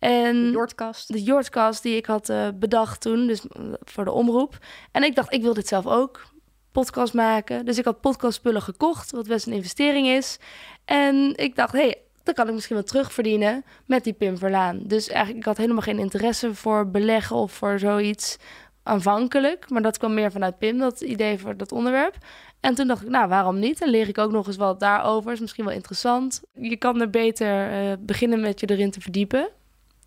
En 0.03 0.51
de 0.51 0.51
Jordcast. 0.51 1.81
De 1.81 1.81
die 1.81 1.95
ik 1.95 2.05
had 2.05 2.29
uh, 2.29 2.47
bedacht 2.55 3.01
toen, 3.01 3.27
dus 3.27 3.41
voor 3.79 4.05
de 4.05 4.11
omroep. 4.11 4.57
En 4.91 5.03
ik 5.03 5.15
dacht, 5.15 5.33
ik 5.33 5.41
wil 5.41 5.53
dit 5.53 5.67
zelf 5.67 5.87
ook 5.87 6.25
podcast 6.71 7.13
maken. 7.13 7.65
Dus 7.65 7.77
ik 7.77 7.85
had 7.85 8.01
podcastspullen 8.01 8.61
gekocht, 8.61 9.11
wat 9.11 9.27
best 9.27 9.47
een 9.47 9.53
investering 9.53 10.07
is. 10.07 10.37
En 10.85 11.33
ik 11.35 11.55
dacht, 11.55 11.71
hey, 11.71 11.97
dan 12.23 12.33
kan 12.33 12.47
ik 12.47 12.53
misschien 12.53 12.75
wel 12.75 12.85
terugverdienen 12.85 13.65
met 13.85 14.03
die 14.03 14.13
Pim 14.13 14.37
Verlaan. 14.37 14.79
Dus 14.83 15.07
eigenlijk, 15.07 15.39
ik 15.39 15.45
had 15.45 15.57
helemaal 15.57 15.81
geen 15.81 15.99
interesse 15.99 16.55
voor 16.55 16.89
beleggen 16.89 17.35
of 17.35 17.51
voor 17.51 17.79
zoiets 17.79 18.37
aanvankelijk. 18.83 19.69
Maar 19.69 19.81
dat 19.81 19.97
kwam 19.97 20.13
meer 20.13 20.31
vanuit 20.31 20.57
Pim, 20.57 20.77
dat 20.77 21.01
idee 21.01 21.39
voor 21.39 21.57
dat 21.57 21.71
onderwerp. 21.71 22.17
En 22.59 22.75
toen 22.75 22.87
dacht 22.87 23.01
ik, 23.01 23.09
nou, 23.09 23.27
waarom 23.27 23.59
niet? 23.59 23.81
En 23.81 23.89
leer 23.89 24.07
ik 24.07 24.17
ook 24.17 24.31
nog 24.31 24.47
eens 24.47 24.57
wat 24.57 24.79
daarover. 24.79 25.31
Is 25.31 25.39
misschien 25.39 25.65
wel 25.65 25.73
interessant. 25.73 26.41
Je 26.53 26.77
kan 26.77 27.01
er 27.01 27.09
beter 27.09 27.71
uh, 27.71 27.93
beginnen 27.99 28.41
met 28.41 28.59
je 28.59 28.69
erin 28.69 28.91
te 28.91 29.01
verdiepen. 29.01 29.49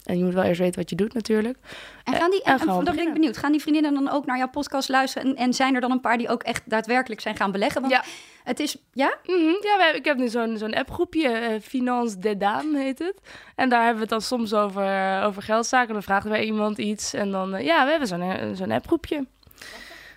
En 0.06 0.18
je 0.18 0.24
moet 0.24 0.34
wel 0.34 0.42
eerst 0.42 0.60
weten 0.60 0.80
wat 0.80 0.90
je 0.90 0.96
doet 0.96 1.14
natuurlijk. 1.14 1.58
En 2.04 2.14
gaan 2.14 2.30
die, 2.30 2.42
en, 2.42 2.58
en, 2.58 2.66
dan 2.66 2.84
ben 2.84 3.06
ik 3.06 3.12
benieuwd, 3.12 3.36
gaan 3.36 3.52
die 3.52 3.60
vriendinnen 3.60 3.94
dan 3.94 4.10
ook 4.10 4.26
naar 4.26 4.38
jouw 4.38 4.48
podcast 4.48 4.88
luisteren? 4.88 5.28
En, 5.28 5.36
en 5.36 5.54
zijn 5.54 5.74
er 5.74 5.80
dan 5.80 5.90
een 5.90 6.00
paar 6.00 6.18
die 6.18 6.28
ook 6.28 6.42
echt 6.42 6.62
daadwerkelijk 6.64 7.20
zijn 7.20 7.36
gaan 7.36 7.52
beleggen? 7.52 7.80
Want 7.80 7.92
ja. 7.92 8.04
het 8.44 8.60
is, 8.60 8.76
ja? 8.92 9.16
Mm 9.24 9.34
-hmm. 9.34 9.58
Ja, 9.60 9.92
ik 9.92 10.04
heb 10.04 10.16
nu 10.16 10.28
zo'n 10.28 10.58
zo'n 10.58 10.74
appgroepje, 10.74 11.40
uh, 11.40 11.60
Finance 11.62 12.18
de 12.18 12.36
Dame 12.36 12.78
heet 12.78 12.98
het. 12.98 13.20
En 13.54 13.68
daar 13.68 13.78
hebben 13.84 13.96
we 13.96 14.02
het 14.02 14.10
dan 14.10 14.20
soms 14.20 14.54
over, 14.54 14.82
uh, 14.82 15.24
over 15.26 15.42
geldzaken. 15.42 15.92
Dan 15.92 16.02
vragen 16.02 16.30
wij 16.30 16.44
iemand 16.44 16.78
iets 16.78 17.14
en 17.14 17.30
dan, 17.30 17.54
uh, 17.54 17.64
ja, 17.64 17.84
we 17.84 17.90
hebben 17.90 18.08
zo'n 18.08 18.54
zo'n 18.54 18.70
appgroepje. 18.70 19.26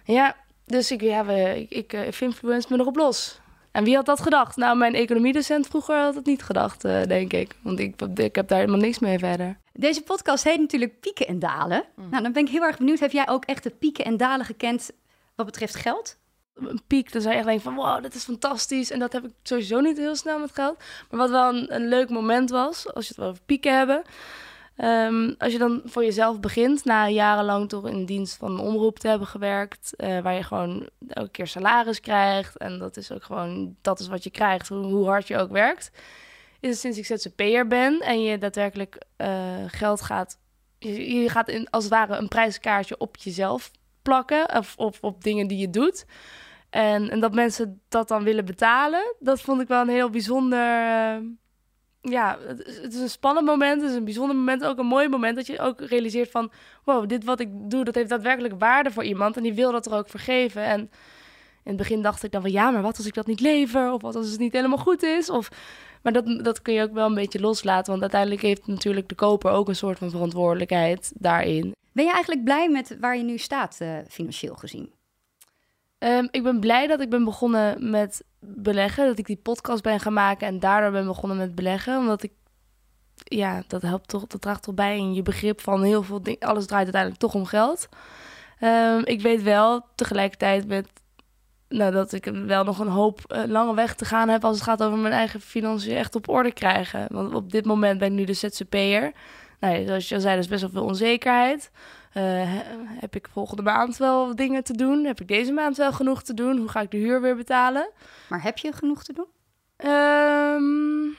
Ja, 0.03 0.35
dus 0.65 0.91
ik, 0.91 1.01
ja, 1.01 1.25
we, 1.25 1.65
ik, 1.69 1.93
ik 1.93 2.19
influence 2.19 2.67
me 2.69 2.79
erop 2.79 2.95
los. 2.95 3.39
En 3.71 3.83
wie 3.83 3.95
had 3.95 4.05
dat 4.05 4.21
gedacht? 4.21 4.55
Nou, 4.55 4.77
mijn 4.77 4.95
economiedocent 4.95 5.67
vroeger 5.67 5.95
had 5.95 6.15
het 6.15 6.25
niet 6.25 6.43
gedacht, 6.43 6.85
uh, 6.85 7.03
denk 7.03 7.33
ik. 7.33 7.55
Want 7.61 7.79
ik, 7.79 8.01
ik 8.01 8.35
heb 8.35 8.47
daar 8.47 8.59
helemaal 8.59 8.79
niks 8.79 8.99
mee 8.99 9.19
verder. 9.19 9.57
Deze 9.73 10.03
podcast 10.03 10.43
heet 10.43 10.59
natuurlijk 10.59 10.99
Pieken 10.99 11.27
en 11.27 11.39
Dalen. 11.39 11.83
Mm. 11.95 12.09
Nou, 12.09 12.23
dan 12.23 12.31
ben 12.31 12.45
ik 12.45 12.51
heel 12.51 12.63
erg 12.63 12.77
benieuwd. 12.77 12.99
Heb 12.99 13.11
jij 13.11 13.27
ook 13.27 13.45
echt 13.45 13.63
de 13.63 13.69
pieken 13.69 14.05
en 14.05 14.17
dalen 14.17 14.45
gekend 14.45 14.91
wat 15.35 15.45
betreft 15.45 15.75
geld? 15.75 16.17
Een 16.55 16.81
piek, 16.87 17.11
dan 17.11 17.21
zou 17.21 17.33
je 17.33 17.39
echt 17.39 17.47
denken 17.47 17.65
van 17.65 17.75
wow, 17.75 18.03
dat 18.03 18.13
is 18.13 18.23
fantastisch. 18.23 18.91
En 18.91 18.99
dat 18.99 19.13
heb 19.13 19.25
ik 19.25 19.31
sowieso 19.43 19.79
niet 19.79 19.97
heel 19.97 20.15
snel 20.15 20.39
met 20.39 20.51
geld. 20.53 20.77
Maar 21.09 21.19
wat 21.19 21.29
wel 21.29 21.53
een, 21.53 21.75
een 21.75 21.87
leuk 21.87 22.09
moment 22.09 22.49
was, 22.49 22.93
als 22.93 23.03
je 23.03 23.09
het 23.09 23.19
wel 23.19 23.29
over 23.29 23.43
pieken 23.45 23.77
hebben... 23.77 24.03
Um, 24.83 25.35
als 25.37 25.51
je 25.51 25.57
dan 25.57 25.81
voor 25.85 26.03
jezelf 26.03 26.39
begint, 26.39 26.85
na 26.85 27.09
jarenlang 27.09 27.69
toch 27.69 27.87
in 27.87 28.05
dienst 28.05 28.37
van 28.37 28.59
omroep 28.59 28.99
te 28.99 29.07
hebben 29.07 29.27
gewerkt, 29.27 29.93
uh, 29.97 30.19
waar 30.19 30.33
je 30.33 30.43
gewoon 30.43 30.89
elke 31.07 31.29
keer 31.29 31.47
salaris 31.47 31.99
krijgt 31.99 32.57
en 32.57 32.79
dat 32.79 32.97
is 32.97 33.11
ook 33.11 33.23
gewoon, 33.23 33.75
dat 33.81 33.99
is 33.99 34.07
wat 34.07 34.23
je 34.23 34.29
krijgt, 34.29 34.67
hoe, 34.67 35.07
hard 35.07 35.27
je 35.27 35.37
ook 35.37 35.51
werkt, 35.51 35.91
is 36.59 36.69
het 36.69 36.79
sinds 36.79 36.97
ik 36.97 37.05
ZZP'er 37.05 37.67
ben 37.67 37.99
en 37.99 38.21
je 38.21 38.37
daadwerkelijk 38.37 39.05
uh, 39.17 39.27
geld 39.67 40.01
gaat, 40.01 40.37
je, 40.77 41.29
gaat 41.29 41.49
in, 41.49 41.69
als 41.69 41.83
het 41.83 41.93
ware 41.93 42.15
een 42.15 42.27
prijskaartje 42.27 42.97
op 42.97 43.17
jezelf 43.17 43.71
plakken 44.01 44.55
of, 44.55 44.73
of 44.77 44.97
op 45.01 45.23
dingen 45.23 45.47
die 45.47 45.57
je 45.57 45.69
doet. 45.69 46.05
En, 46.69 47.09
en 47.09 47.19
dat 47.19 47.33
mensen 47.33 47.81
dat 47.89 48.07
dan 48.07 48.23
willen 48.23 48.45
betalen, 48.45 49.15
dat 49.19 49.41
vond 49.41 49.61
ik 49.61 49.67
wel 49.67 49.81
een 49.81 49.89
heel 49.89 50.09
bijzonder... 50.09 50.83
Uh, 51.15 51.29
ja, 52.01 52.37
het 52.81 52.93
is 52.93 52.99
een 52.99 53.09
spannend 53.09 53.45
moment, 53.45 53.81
het 53.81 53.89
is 53.89 53.97
een 53.97 54.03
bijzonder 54.03 54.35
moment, 54.35 54.65
ook 54.65 54.77
een 54.77 54.85
mooi 54.85 55.07
moment 55.07 55.35
dat 55.35 55.47
je 55.47 55.59
ook 55.59 55.81
realiseert 55.81 56.31
van, 56.31 56.51
wow, 56.83 57.09
dit 57.09 57.23
wat 57.23 57.39
ik 57.39 57.49
doe, 57.51 57.83
dat 57.83 57.95
heeft 57.95 58.09
daadwerkelijk 58.09 58.53
waarde 58.59 58.91
voor 58.91 59.03
iemand 59.03 59.37
en 59.37 59.43
die 59.43 59.53
wil 59.53 59.71
dat 59.71 59.85
er 59.85 59.93
ook 59.93 60.09
vergeven. 60.09 60.63
En 60.63 60.79
in 61.63 61.75
het 61.75 61.77
begin 61.77 62.01
dacht 62.01 62.23
ik 62.23 62.31
dan 62.31 62.41
van, 62.41 62.51
ja, 62.51 62.71
maar 62.71 62.81
wat 62.81 62.97
als 62.97 63.05
ik 63.05 63.13
dat 63.13 63.27
niet 63.27 63.39
lever? 63.39 63.91
Of 63.91 64.01
wat 64.01 64.15
als 64.15 64.29
het 64.29 64.39
niet 64.39 64.53
helemaal 64.53 64.77
goed 64.77 65.03
is? 65.03 65.29
Of, 65.29 65.49
maar 66.01 66.13
dat, 66.13 66.43
dat 66.43 66.61
kun 66.61 66.73
je 66.73 66.83
ook 66.83 66.93
wel 66.93 67.05
een 67.05 67.13
beetje 67.13 67.39
loslaten, 67.39 67.89
want 67.89 68.01
uiteindelijk 68.01 68.41
heeft 68.41 68.67
natuurlijk 68.67 69.09
de 69.09 69.15
koper 69.15 69.51
ook 69.51 69.67
een 69.67 69.75
soort 69.75 69.97
van 69.97 70.09
verantwoordelijkheid 70.09 71.11
daarin. 71.15 71.75
Ben 71.91 72.05
je 72.05 72.11
eigenlijk 72.11 72.43
blij 72.43 72.69
met 72.69 72.97
waar 72.99 73.17
je 73.17 73.23
nu 73.23 73.37
staat, 73.37 73.77
uh, 73.81 73.97
financieel 74.07 74.55
gezien? 74.55 74.98
Um, 75.99 76.27
ik 76.31 76.43
ben 76.43 76.59
blij 76.59 76.87
dat 76.87 77.01
ik 77.01 77.09
ben 77.09 77.23
begonnen 77.23 77.89
met 77.89 78.23
beleggen. 78.39 79.07
Dat 79.07 79.19
ik 79.19 79.25
die 79.25 79.39
podcast 79.43 79.83
ben 79.83 79.99
gaan 79.99 80.13
maken 80.13 80.47
en 80.47 80.59
daardoor 80.59 80.91
ben 80.91 81.05
begonnen 81.05 81.37
met 81.37 81.55
beleggen. 81.55 81.97
Omdat 81.97 82.23
ik, 82.23 82.31
ja, 83.15 83.63
dat 83.67 83.81
helpt 83.81 84.07
toch, 84.07 84.27
dat 84.27 84.41
draagt 84.41 84.63
toch 84.63 84.75
bij 84.75 84.97
in 84.97 85.13
je 85.13 85.21
begrip 85.21 85.61
van 85.61 85.83
heel 85.83 86.03
veel 86.03 86.23
dingen. 86.23 86.39
Alles 86.39 86.65
draait 86.65 86.83
uiteindelijk 86.83 87.21
toch 87.21 87.33
om 87.33 87.45
geld. 87.45 87.89
Um, 88.63 89.05
ik 89.05 89.21
weet 89.21 89.43
wel 89.43 89.85
tegelijkertijd 89.95 90.67
met, 90.67 90.87
nou, 91.69 91.91
dat 91.91 92.13
ik 92.13 92.25
wel 92.25 92.63
nog 92.63 92.79
een 92.79 92.87
hoop 92.87 93.19
uh, 93.27 93.43
lange 93.45 93.73
weg 93.73 93.95
te 93.95 94.05
gaan 94.05 94.29
heb 94.29 94.43
als 94.43 94.55
het 94.55 94.65
gaat 94.65 94.83
over 94.83 94.97
mijn 94.97 95.13
eigen 95.13 95.41
financiën 95.41 95.95
echt 95.95 96.15
op 96.15 96.29
orde 96.29 96.51
krijgen. 96.51 97.07
Want 97.11 97.33
op 97.33 97.51
dit 97.51 97.65
moment 97.65 97.99
ben 97.99 98.07
ik 98.07 98.13
nu 98.13 98.23
de 98.23 98.33
ZZP'er. 98.33 99.11
Nou, 99.59 99.85
zoals 99.85 100.09
je 100.09 100.15
al 100.15 100.21
zei, 100.21 100.33
er 100.33 100.39
is 100.39 100.47
best 100.47 100.61
wel 100.61 100.69
veel 100.69 100.83
onzekerheid. 100.83 101.71
Uh, 102.13 102.23
heb 102.99 103.15
ik 103.15 103.27
volgende 103.31 103.61
maand 103.61 103.97
wel 103.97 104.35
dingen 104.35 104.63
te 104.63 104.73
doen? 104.73 105.05
Heb 105.05 105.21
ik 105.21 105.27
deze 105.27 105.51
maand 105.51 105.77
wel 105.77 105.91
genoeg 105.91 106.23
te 106.23 106.33
doen? 106.33 106.57
Hoe 106.57 106.67
ga 106.67 106.81
ik 106.81 106.91
de 106.91 106.97
huur 106.97 107.21
weer 107.21 107.35
betalen? 107.35 107.89
Maar 108.29 108.43
heb 108.43 108.57
je 108.57 108.73
genoeg 108.73 109.03
te 109.03 109.13
doen? 109.13 109.27
Um, 109.89 111.17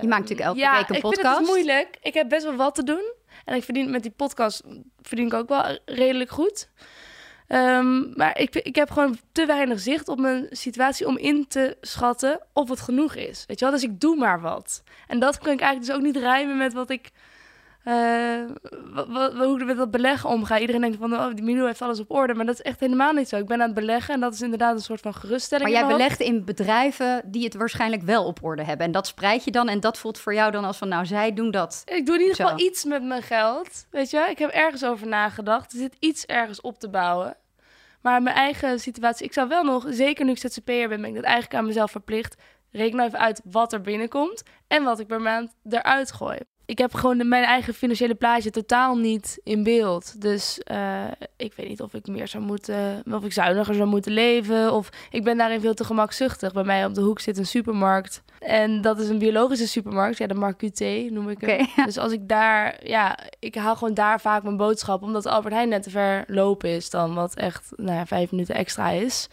je 0.00 0.08
maakt 0.08 0.20
natuurlijk 0.20 0.40
elke 0.40 0.58
ja, 0.58 0.76
week 0.76 0.88
een 0.88 1.00
podcast. 1.00 1.22
Ja, 1.22 1.30
ik 1.30 1.36
vind 1.36 1.48
het 1.48 1.56
moeilijk. 1.56 1.98
Ik 2.02 2.14
heb 2.14 2.28
best 2.28 2.44
wel 2.44 2.56
wat 2.56 2.74
te 2.74 2.82
doen. 2.82 3.12
En 3.44 3.54
ik 3.54 3.64
verdien 3.64 3.90
met 3.90 4.02
die 4.02 4.10
podcast 4.10 4.62
verdien 5.02 5.26
ik 5.26 5.34
ook 5.34 5.48
wel 5.48 5.78
redelijk 5.84 6.30
goed. 6.30 6.68
Um, 7.48 8.12
maar 8.16 8.38
ik, 8.38 8.54
ik 8.54 8.74
heb 8.74 8.90
gewoon 8.90 9.18
te 9.32 9.46
weinig 9.46 9.80
zicht 9.80 10.08
op 10.08 10.18
mijn 10.18 10.46
situatie 10.50 11.06
om 11.06 11.18
in 11.18 11.48
te 11.48 11.76
schatten 11.80 12.40
of 12.52 12.68
het 12.68 12.80
genoeg 12.80 13.14
is. 13.14 13.44
Weet 13.46 13.58
je 13.58 13.64
wel? 13.64 13.74
Dus 13.74 13.84
ik 13.84 14.00
doe 14.00 14.16
maar 14.16 14.40
wat. 14.40 14.82
En 15.06 15.18
dat 15.18 15.38
kan 15.38 15.52
ik 15.52 15.60
eigenlijk 15.60 15.86
dus 15.86 15.96
ook 15.96 16.14
niet 16.14 16.22
rijmen 16.22 16.56
met 16.56 16.72
wat 16.72 16.90
ik 16.90 17.10
hoe 17.84 19.56
ik 19.58 19.64
met 19.64 19.76
dat 19.76 19.90
beleggen 19.90 20.30
omga. 20.30 20.58
Iedereen 20.58 20.80
denkt 20.80 20.96
van, 20.96 21.12
oh, 21.12 21.34
die 21.34 21.44
Milo 21.44 21.66
heeft 21.66 21.82
alles 21.82 22.00
op 22.00 22.10
orde. 22.10 22.34
Maar 22.34 22.46
dat 22.46 22.54
is 22.54 22.62
echt 22.62 22.80
helemaal 22.80 23.12
niet 23.12 23.28
zo. 23.28 23.36
Ik 23.36 23.46
ben 23.46 23.60
aan 23.60 23.66
het 23.66 23.74
beleggen 23.74 24.14
en 24.14 24.20
dat 24.20 24.34
is 24.34 24.42
inderdaad 24.42 24.74
een 24.74 24.80
soort 24.80 25.00
van 25.00 25.14
geruststelling. 25.14 25.70
Maar 25.70 25.78
jij 25.78 25.88
belegt 25.88 26.20
in 26.20 26.44
bedrijven 26.44 27.22
die 27.24 27.44
het 27.44 27.54
waarschijnlijk 27.54 28.02
wel 28.02 28.24
op 28.24 28.38
orde 28.42 28.64
hebben. 28.64 28.86
En 28.86 28.92
dat 28.92 29.06
spreid 29.06 29.44
je 29.44 29.50
dan 29.50 29.68
en 29.68 29.80
dat 29.80 29.98
voelt 29.98 30.18
voor 30.18 30.34
jou 30.34 30.50
dan 30.50 30.64
als 30.64 30.78
van, 30.78 30.88
nou, 30.88 31.06
zij 31.06 31.32
doen 31.32 31.50
dat. 31.50 31.82
Ik 31.84 32.06
doe 32.06 32.14
in 32.14 32.20
ieder 32.20 32.36
geval 32.36 32.60
iets 32.60 32.84
met 32.84 33.02
mijn 33.02 33.22
geld. 33.22 33.86
Weet 33.90 34.10
je, 34.10 34.26
ik 34.30 34.38
heb 34.38 34.50
ergens 34.50 34.84
over 34.84 35.06
nagedacht. 35.06 35.72
Er 35.72 35.78
zit 35.78 35.96
iets 35.98 36.26
ergens 36.26 36.60
op 36.60 36.78
te 36.78 36.88
bouwen. 36.88 37.36
Maar 38.00 38.22
mijn 38.22 38.36
eigen 38.36 38.80
situatie, 38.80 39.26
ik 39.26 39.32
zou 39.32 39.48
wel 39.48 39.62
nog, 39.62 39.86
zeker 39.88 40.24
nu 40.24 40.30
ik 40.30 40.38
ZZP'er 40.38 40.88
ben, 40.88 41.00
ben 41.00 41.10
ik 41.10 41.14
dat 41.14 41.24
eigenlijk 41.24 41.54
aan 41.54 41.66
mezelf 41.66 41.90
verplicht. 41.90 42.42
Reken 42.70 42.96
nou 42.96 43.08
even 43.08 43.20
uit 43.20 43.40
wat 43.44 43.72
er 43.72 43.80
binnenkomt 43.80 44.42
en 44.66 44.84
wat 44.84 45.00
ik 45.00 45.06
per 45.06 45.20
maand 45.20 45.54
eruit 45.68 46.12
gooi. 46.12 46.38
Ik 46.66 46.78
heb 46.78 46.94
gewoon 46.94 47.28
mijn 47.28 47.44
eigen 47.44 47.74
financiële 47.74 48.14
plaatje 48.14 48.50
totaal 48.50 48.96
niet 48.96 49.40
in 49.44 49.62
beeld. 49.62 50.20
Dus 50.20 50.60
uh, 50.72 51.04
ik 51.36 51.52
weet 51.56 51.68
niet 51.68 51.82
of 51.82 51.94
ik 51.94 52.06
meer 52.06 52.28
zou 52.28 52.44
moeten, 52.44 53.02
of 53.10 53.24
ik 53.24 53.32
zuiniger 53.32 53.74
zou 53.74 53.88
moeten 53.88 54.12
leven. 54.12 54.72
Of 54.72 54.88
ik 55.10 55.24
ben 55.24 55.36
daarin 55.36 55.60
veel 55.60 55.74
te 55.74 55.84
gemakzuchtig. 55.84 56.52
Bij 56.52 56.64
mij 56.64 56.84
op 56.84 56.94
de 56.94 57.00
hoek 57.00 57.20
zit 57.20 57.38
een 57.38 57.46
supermarkt. 57.46 58.22
En 58.38 58.80
dat 58.80 58.98
is 58.98 59.08
een 59.08 59.18
biologische 59.18 59.68
supermarkt. 59.68 60.18
Ja, 60.18 60.26
de 60.26 60.34
Mark 60.34 60.56
QT 60.56 61.10
noem 61.10 61.28
ik 61.28 61.40
het. 61.40 61.50
Okay, 61.50 61.68
Dus 61.86 61.98
als 61.98 62.12
ik 62.12 62.28
daar, 62.28 62.76
ja, 62.82 63.18
ik 63.38 63.54
haal 63.54 63.76
gewoon 63.76 63.94
daar 63.94 64.20
vaak 64.20 64.42
mijn 64.42 64.56
boodschap. 64.56 65.02
Omdat 65.02 65.26
Albert 65.26 65.54
Heijn 65.54 65.68
net 65.68 65.82
te 65.82 65.90
ver 65.90 66.24
lopen 66.26 66.68
is 66.68 66.90
dan 66.90 67.14
wat 67.14 67.34
echt, 67.34 67.72
nou 67.76 67.96
ja, 67.96 68.06
vijf 68.06 68.30
minuten 68.30 68.54
extra 68.54 68.90
is. 68.90 69.28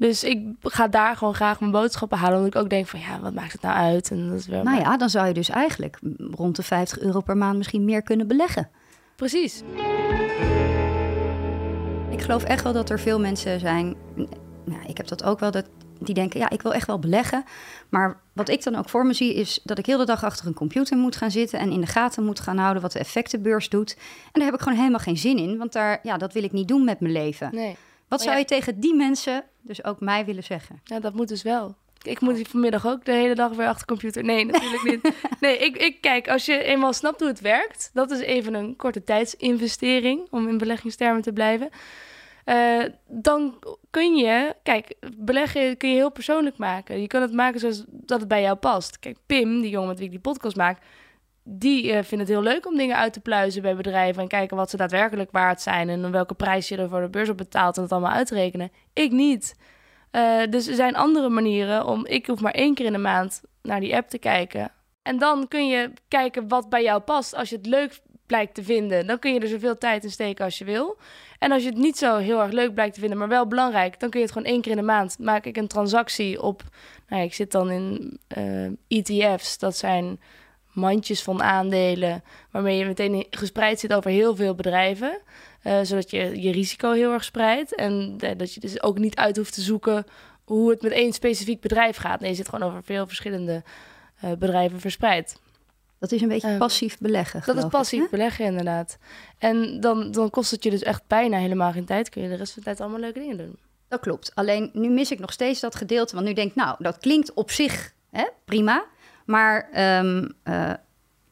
Dus 0.00 0.24
ik 0.24 0.42
ga 0.62 0.88
daar 0.88 1.16
gewoon 1.16 1.34
graag 1.34 1.60
mijn 1.60 1.72
boodschappen 1.72 2.18
halen. 2.18 2.38
Omdat 2.38 2.54
ik 2.54 2.60
ook 2.60 2.70
denk 2.70 2.86
van 2.86 3.00
ja, 3.00 3.20
wat 3.20 3.34
maakt 3.34 3.52
het 3.52 3.62
nou 3.62 3.74
uit? 3.74 4.10
En 4.10 4.28
dat 4.28 4.38
is 4.38 4.46
wel 4.46 4.62
nou 4.62 4.80
ja, 4.80 4.96
dan 4.96 5.10
zou 5.10 5.26
je 5.26 5.34
dus 5.34 5.48
eigenlijk 5.48 5.98
rond 6.30 6.56
de 6.56 6.62
50 6.62 6.98
euro 6.98 7.20
per 7.20 7.36
maand 7.36 7.56
misschien 7.56 7.84
meer 7.84 8.02
kunnen 8.02 8.26
beleggen. 8.26 8.70
Precies. 9.16 9.62
Ik 12.10 12.20
geloof 12.20 12.44
echt 12.44 12.62
wel 12.62 12.72
dat 12.72 12.90
er 12.90 13.00
veel 13.00 13.20
mensen 13.20 13.60
zijn. 13.60 13.96
Nou, 14.64 14.80
ik 14.86 14.96
heb 14.96 15.08
dat 15.08 15.24
ook 15.24 15.40
wel. 15.40 15.50
Dat 15.50 15.66
die 15.98 16.14
denken, 16.14 16.40
ja, 16.40 16.50
ik 16.50 16.62
wil 16.62 16.74
echt 16.74 16.86
wel 16.86 16.98
beleggen. 16.98 17.44
Maar 17.88 18.20
wat 18.32 18.48
ik 18.48 18.62
dan 18.62 18.74
ook 18.74 18.88
voor 18.88 19.06
me 19.06 19.12
zie, 19.12 19.34
is 19.34 19.60
dat 19.64 19.78
ik 19.78 19.86
heel 19.86 19.98
de 19.98 20.04
dag 20.04 20.24
achter 20.24 20.46
een 20.46 20.54
computer 20.54 20.96
moet 20.96 21.16
gaan 21.16 21.30
zitten 21.30 21.58
en 21.58 21.70
in 21.70 21.80
de 21.80 21.86
gaten 21.86 22.24
moet 22.24 22.40
gaan 22.40 22.58
houden 22.58 22.82
wat 22.82 22.92
de 22.92 22.98
effectenbeurs 22.98 23.68
doet. 23.68 23.96
En 24.24 24.30
daar 24.32 24.44
heb 24.44 24.54
ik 24.54 24.60
gewoon 24.60 24.78
helemaal 24.78 24.98
geen 24.98 25.16
zin 25.16 25.38
in, 25.38 25.58
want 25.58 25.72
daar, 25.72 25.98
ja, 26.02 26.16
dat 26.16 26.32
wil 26.32 26.42
ik 26.42 26.52
niet 26.52 26.68
doen 26.68 26.84
met 26.84 27.00
mijn 27.00 27.12
leven. 27.12 27.54
Nee. 27.54 27.76
Wat 28.08 28.22
zou 28.22 28.38
je 28.38 28.44
tegen 28.44 28.80
die 28.80 28.94
mensen, 28.94 29.44
dus 29.62 29.84
ook 29.84 30.00
mij, 30.00 30.24
willen 30.24 30.44
zeggen? 30.44 30.80
Ja, 30.84 31.00
dat 31.00 31.14
moet 31.14 31.28
dus 31.28 31.42
wel. 31.42 31.74
Ik 32.02 32.20
moet 32.20 32.48
vanmiddag 32.48 32.86
ook 32.86 33.04
de 33.04 33.12
hele 33.12 33.34
dag 33.34 33.52
weer 33.52 33.66
achter 33.66 33.86
de 33.86 33.92
computer. 33.92 34.24
Nee, 34.24 34.44
natuurlijk 34.44 34.82
niet. 34.84 35.14
Nee, 35.40 35.58
ik, 35.58 35.76
ik 35.76 36.00
kijk, 36.00 36.28
als 36.28 36.46
je 36.46 36.62
eenmaal 36.62 36.92
snapt 36.92 37.20
hoe 37.20 37.28
het 37.28 37.40
werkt, 37.40 37.90
dat 37.92 38.10
is 38.10 38.20
even 38.20 38.54
een 38.54 38.76
korte 38.76 39.04
tijdsinvestering 39.04 40.26
om 40.30 40.48
in 40.48 40.58
beleggingstermen 40.58 41.22
te 41.22 41.32
blijven. 41.32 41.70
Uh, 42.44 42.84
dan 43.06 43.58
kun 43.90 44.16
je, 44.16 44.54
kijk, 44.62 44.94
beleggen 45.16 45.76
kun 45.76 45.88
je 45.88 45.94
heel 45.94 46.12
persoonlijk 46.12 46.58
maken. 46.58 47.00
Je 47.00 47.06
kan 47.06 47.22
het 47.22 47.32
maken 47.32 47.60
zoals 47.60 47.84
dat 47.88 48.20
het 48.20 48.28
bij 48.28 48.42
jou 48.42 48.56
past. 48.56 48.98
Kijk, 48.98 49.16
Pim, 49.26 49.60
die 49.60 49.70
jongen 49.70 49.88
met 49.88 49.96
wie 49.96 50.06
ik 50.06 50.12
die 50.12 50.20
podcast 50.20 50.56
maak, 50.56 50.78
die 51.52 51.84
uh, 51.84 51.92
vindt 51.92 52.10
het 52.10 52.28
heel 52.28 52.42
leuk 52.42 52.66
om 52.66 52.76
dingen 52.76 52.96
uit 52.96 53.12
te 53.12 53.20
pluizen 53.20 53.62
bij 53.62 53.76
bedrijven 53.76 54.22
en 54.22 54.28
kijken 54.28 54.56
wat 54.56 54.70
ze 54.70 54.76
daadwerkelijk 54.76 55.30
waard 55.30 55.60
zijn 55.60 55.88
en 55.88 56.10
welke 56.10 56.34
prijs 56.34 56.68
je 56.68 56.76
er 56.76 56.88
voor 56.88 57.00
de 57.00 57.08
beurs 57.08 57.28
op 57.28 57.36
betaalt 57.36 57.76
en 57.76 57.82
het 57.82 57.92
allemaal 57.92 58.12
uitrekenen. 58.12 58.72
Ik 58.92 59.10
niet. 59.10 59.54
Uh, 60.12 60.40
dus 60.50 60.66
er 60.66 60.74
zijn 60.74 60.96
andere 60.96 61.28
manieren 61.28 61.86
om. 61.86 62.06
Ik 62.06 62.26
hoef 62.26 62.40
maar 62.40 62.52
één 62.52 62.74
keer 62.74 62.86
in 62.86 62.92
de 62.92 62.98
maand 62.98 63.42
naar 63.62 63.80
die 63.80 63.96
app 63.96 64.08
te 64.08 64.18
kijken. 64.18 64.72
En 65.02 65.18
dan 65.18 65.48
kun 65.48 65.68
je 65.68 65.92
kijken 66.08 66.48
wat 66.48 66.68
bij 66.68 66.82
jou 66.82 67.00
past. 67.00 67.34
Als 67.34 67.48
je 67.48 67.56
het 67.56 67.66
leuk 67.66 68.00
blijkt 68.26 68.54
te 68.54 68.62
vinden, 68.62 69.06
dan 69.06 69.18
kun 69.18 69.32
je 69.32 69.40
er 69.40 69.48
zoveel 69.48 69.78
tijd 69.78 70.04
in 70.04 70.10
steken 70.10 70.44
als 70.44 70.58
je 70.58 70.64
wil. 70.64 70.98
En 71.38 71.52
als 71.52 71.62
je 71.62 71.68
het 71.68 71.78
niet 71.78 71.98
zo 71.98 72.16
heel 72.16 72.40
erg 72.40 72.52
leuk 72.52 72.74
blijkt 72.74 72.94
te 72.94 73.00
vinden, 73.00 73.18
maar 73.18 73.28
wel 73.28 73.46
belangrijk, 73.46 74.00
dan 74.00 74.10
kun 74.10 74.20
je 74.20 74.26
het 74.26 74.34
gewoon 74.34 74.52
één 74.52 74.60
keer 74.60 74.70
in 74.70 74.76
de 74.76 74.82
maand. 74.82 75.18
Maak 75.18 75.44
ik 75.44 75.56
een 75.56 75.68
transactie 75.68 76.42
op. 76.42 76.62
Nou, 77.08 77.22
ik 77.22 77.34
zit 77.34 77.52
dan 77.52 77.70
in 77.70 78.18
uh, 78.36 78.64
eh, 78.64 78.72
ETF's. 78.88 79.58
Dat 79.58 79.76
zijn 79.76 80.20
mandjes 80.72 81.22
van 81.22 81.42
aandelen, 81.42 82.22
waarmee 82.50 82.78
je 82.78 82.84
meteen 82.84 83.26
gespreid 83.30 83.80
zit 83.80 83.92
over 83.92 84.10
heel 84.10 84.36
veel 84.36 84.54
bedrijven. 84.54 85.20
Uh, 85.64 85.78
zodat 85.82 86.10
je 86.10 86.40
je 86.42 86.52
risico 86.52 86.92
heel 86.92 87.12
erg 87.12 87.24
spreidt. 87.24 87.74
En 87.74 88.18
uh, 88.24 88.30
dat 88.36 88.54
je 88.54 88.60
dus 88.60 88.82
ook 88.82 88.98
niet 88.98 89.16
uit 89.16 89.36
hoeft 89.36 89.54
te 89.54 89.60
zoeken 89.60 90.04
hoe 90.44 90.70
het 90.70 90.82
met 90.82 90.92
één 90.92 91.12
specifiek 91.12 91.60
bedrijf 91.60 91.96
gaat. 91.96 92.20
Nee, 92.20 92.30
je 92.30 92.36
zit 92.36 92.48
gewoon 92.48 92.68
over 92.68 92.82
veel 92.82 93.06
verschillende 93.06 93.62
uh, 94.24 94.32
bedrijven 94.32 94.80
verspreid. 94.80 95.40
Dat 95.98 96.12
is 96.12 96.20
een 96.22 96.28
beetje 96.28 96.56
passief 96.56 96.98
beleggen. 96.98 97.42
Dat 97.46 97.56
is 97.56 97.64
passief 97.64 98.10
beleggen, 98.10 98.44
inderdaad. 98.44 98.98
En 99.38 99.80
dan, 99.80 100.10
dan 100.10 100.30
kost 100.30 100.50
het 100.50 100.64
je 100.64 100.70
dus 100.70 100.82
echt 100.82 101.02
bijna 101.06 101.38
helemaal 101.38 101.72
geen 101.72 101.84
tijd. 101.84 102.08
Kun 102.08 102.22
je 102.22 102.28
de 102.28 102.34
rest 102.34 102.52
van 102.52 102.62
de 102.62 102.68
tijd 102.68 102.80
allemaal 102.80 103.00
leuke 103.00 103.18
dingen 103.18 103.36
doen. 103.36 103.56
Dat 103.88 104.00
klopt. 104.00 104.34
Alleen 104.34 104.70
nu 104.72 104.88
mis 104.88 105.10
ik 105.10 105.18
nog 105.18 105.32
steeds 105.32 105.60
dat 105.60 105.74
gedeelte. 105.74 106.14
Want 106.14 106.26
nu 106.26 106.32
denk 106.32 106.50
ik, 106.50 106.56
nou, 106.56 106.76
dat 106.78 106.98
klinkt 106.98 107.32
op 107.32 107.50
zich 107.50 107.92
hè, 108.10 108.24
prima. 108.44 108.84
Maar 109.30 109.68
um, 109.98 110.32
uh, 110.44 110.72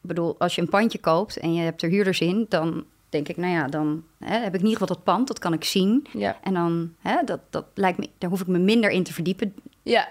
bedoel, 0.01 0.35
als 0.39 0.55
je 0.55 0.61
een 0.61 0.69
pandje 0.69 0.99
koopt 0.99 1.37
en 1.37 1.53
je 1.53 1.61
hebt 1.61 1.81
er 1.81 1.89
huurders 1.89 2.19
in, 2.19 2.45
dan 2.49 2.85
denk 3.09 3.27
ik, 3.27 3.37
nou 3.37 3.53
ja, 3.53 3.67
dan 3.67 4.03
hè, 4.19 4.37
heb 4.37 4.53
ik 4.53 4.59
in 4.59 4.67
ieder 4.67 4.79
geval 4.79 4.95
dat 4.95 5.03
pand, 5.03 5.27
dat 5.27 5.39
kan 5.39 5.53
ik 5.53 5.63
zien. 5.63 6.07
Ja. 6.13 6.37
En 6.43 6.53
dan, 6.53 6.93
hè, 6.99 7.23
dat, 7.25 7.39
dat 7.49 7.65
lijkt 7.73 7.97
me, 7.97 8.09
daar 8.17 8.29
hoef 8.29 8.41
ik 8.41 8.47
me 8.47 8.57
minder 8.57 8.89
in 8.89 9.03
te 9.03 9.13
verdiepen. 9.13 9.53
Ja. 9.83 10.07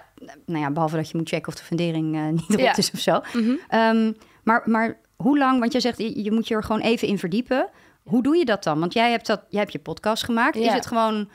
Nou 0.46 0.60
ja, 0.60 0.70
behalve 0.70 0.96
dat 0.96 1.10
je 1.10 1.16
moet 1.16 1.28
checken 1.28 1.48
of 1.48 1.58
de 1.58 1.64
fundering 1.64 2.16
uh, 2.16 2.28
niet 2.28 2.58
erop 2.58 2.76
is 2.76 2.90
of 2.90 2.98
zo. 2.98 3.20
Mm 3.32 3.44
-hmm. 3.44 3.80
um, 3.80 4.16
maar, 4.42 4.62
maar 4.64 4.98
hoe 5.16 5.38
lang, 5.38 5.60
want 5.60 5.72
jij 5.72 5.80
zegt, 5.80 5.98
je, 5.98 6.22
je, 6.22 6.32
moet 6.32 6.48
je 6.48 6.54
er 6.54 6.64
gewoon 6.64 6.80
even 6.80 7.08
in 7.08 7.18
verdiepen. 7.18 7.68
Hoe 8.02 8.22
doe 8.22 8.36
je 8.36 8.44
dat 8.44 8.64
dan? 8.64 8.80
Want 8.80 8.92
jij 8.92 9.10
hebt, 9.10 9.26
dat, 9.26 9.42
jij 9.48 9.60
hebt 9.60 9.72
je 9.72 9.78
podcast 9.78 10.24
gemaakt. 10.24 10.58
Ja. 10.58 10.66
Is 10.66 10.72
het 10.72 10.86
gewoon 10.86 11.28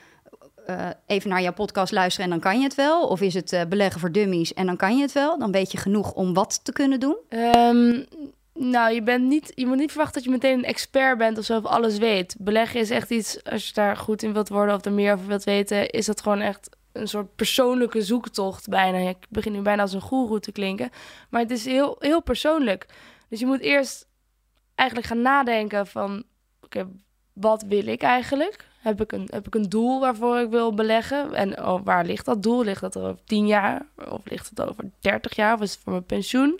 uh, 0.67 0.89
even 1.05 1.29
naar 1.29 1.41
jouw 1.41 1.53
podcast 1.53 1.91
luisteren 1.91 2.25
en 2.25 2.31
dan 2.31 2.51
kan 2.51 2.57
je 2.57 2.63
het 2.63 2.75
wel? 2.75 3.07
Of 3.07 3.21
is 3.21 3.33
het 3.33 3.53
uh, 3.53 3.61
beleggen 3.69 3.99
voor 3.99 4.11
dummies 4.11 4.53
en 4.53 4.65
dan 4.65 4.77
kan 4.77 4.95
je 4.97 5.01
het 5.01 5.11
wel? 5.11 5.39
Dan 5.39 5.51
weet 5.51 5.71
je 5.71 5.77
genoeg 5.77 6.13
om 6.13 6.33
wat 6.33 6.59
te 6.63 6.71
kunnen 6.71 6.99
doen? 6.99 7.17
Um, 7.29 8.05
nou, 8.53 8.93
je, 8.93 9.03
bent 9.03 9.23
niet, 9.23 9.51
je 9.55 9.65
moet 9.65 9.77
niet 9.77 9.91
verwachten 9.91 10.15
dat 10.15 10.23
je 10.23 10.29
meteen 10.29 10.57
een 10.57 10.65
expert 10.65 11.17
bent 11.17 11.37
of 11.37 11.45
zo 11.45 11.59
alles 11.59 11.97
weet. 11.97 12.35
Beleggen 12.39 12.79
is 12.79 12.89
echt 12.89 13.09
iets, 13.09 13.43
als 13.43 13.67
je 13.67 13.73
daar 13.73 13.97
goed 13.97 14.23
in 14.23 14.33
wilt 14.33 14.49
worden 14.49 14.75
of 14.75 14.85
er 14.85 14.91
meer 14.91 15.13
over 15.13 15.27
wilt 15.27 15.43
weten, 15.43 15.89
is 15.89 16.05
dat 16.05 16.21
gewoon 16.21 16.39
echt 16.39 16.69
een 16.91 17.07
soort 17.07 17.35
persoonlijke 17.35 18.01
zoektocht 18.01 18.69
bijna. 18.69 19.09
Ik 19.09 19.25
begin 19.29 19.51
nu 19.51 19.61
bijna 19.61 19.81
als 19.81 19.93
een 19.93 20.01
goeroe 20.01 20.39
te 20.39 20.51
klinken. 20.51 20.89
Maar 21.29 21.41
het 21.41 21.51
is 21.51 21.65
heel, 21.65 21.95
heel 21.99 22.21
persoonlijk. 22.21 22.85
Dus 23.29 23.39
je 23.39 23.45
moet 23.45 23.61
eerst 23.61 24.07
eigenlijk 24.75 25.07
gaan 25.07 25.21
nadenken 25.21 25.87
van... 25.87 26.23
oké, 26.61 26.87
wat 27.33 27.63
wil 27.67 27.87
ik 27.87 28.01
eigenlijk? 28.01 28.65
Heb 28.83 29.01
ik, 29.01 29.11
een, 29.11 29.27
heb 29.31 29.47
ik 29.47 29.55
een 29.55 29.69
doel 29.69 29.99
waarvoor 29.99 30.39
ik 30.39 30.49
wil 30.49 30.73
beleggen? 30.73 31.33
En 31.33 31.65
oh, 31.65 31.81
waar 31.83 32.05
ligt 32.05 32.25
dat 32.25 32.43
doel? 32.43 32.63
Ligt 32.63 32.81
dat 32.81 32.97
over 32.97 33.17
tien 33.25 33.47
jaar? 33.47 33.85
Of 34.09 34.21
ligt 34.29 34.49
het 34.49 34.61
over 34.61 34.91
30 34.99 35.35
jaar? 35.35 35.53
Of 35.53 35.61
is 35.61 35.71
het 35.71 35.79
voor 35.83 35.91
mijn 35.91 36.05
pensioen? 36.05 36.59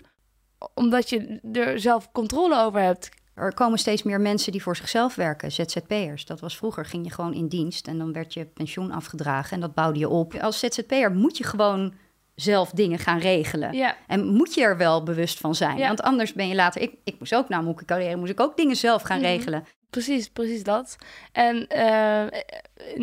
Omdat 0.74 1.08
je 1.08 1.40
er 1.52 1.80
zelf 1.80 2.12
controle 2.12 2.60
over 2.60 2.80
hebt. 2.80 3.08
Er 3.34 3.54
komen 3.54 3.78
steeds 3.78 4.02
meer 4.02 4.20
mensen 4.20 4.52
die 4.52 4.62
voor 4.62 4.76
zichzelf 4.76 5.14
werken, 5.14 5.52
ZZP'ers. 5.52 6.26
Dat 6.26 6.40
was 6.40 6.56
vroeger, 6.56 6.84
ging 6.84 7.04
je 7.04 7.12
gewoon 7.12 7.34
in 7.34 7.48
dienst 7.48 7.88
en 7.88 7.98
dan 7.98 8.12
werd 8.12 8.34
je 8.34 8.44
pensioen 8.44 8.90
afgedragen 8.90 9.52
en 9.52 9.60
dat 9.60 9.74
bouwde 9.74 9.98
je 9.98 10.08
op. 10.08 10.34
Als 10.34 10.58
ZZP'er 10.58 11.12
moet 11.12 11.36
je 11.36 11.44
gewoon 11.44 11.94
zelf 12.34 12.70
dingen 12.70 12.98
gaan 12.98 13.18
regelen. 13.18 13.72
Ja. 13.72 13.96
En 14.06 14.26
moet 14.26 14.54
je 14.54 14.62
er 14.62 14.76
wel 14.76 15.02
bewust 15.02 15.38
van 15.40 15.54
zijn. 15.54 15.78
Want 15.78 16.02
anders 16.02 16.32
ben 16.32 16.48
je 16.48 16.54
later... 16.54 16.80
Ik, 16.80 16.94
ik 17.04 17.18
moest 17.18 17.34
ook 17.34 17.48
na 17.48 17.60
mijn 17.60 17.84
carrière 17.84 18.16
moest 18.16 18.30
ik 18.30 18.40
ook 18.40 18.56
dingen 18.56 18.76
zelf 18.76 19.02
gaan 19.02 19.18
mhm. 19.18 19.26
regelen. 19.26 19.66
Precies, 19.94 20.28
precies 20.28 20.62
dat. 20.62 20.96
En 21.32 21.56
uh, 21.56 22.40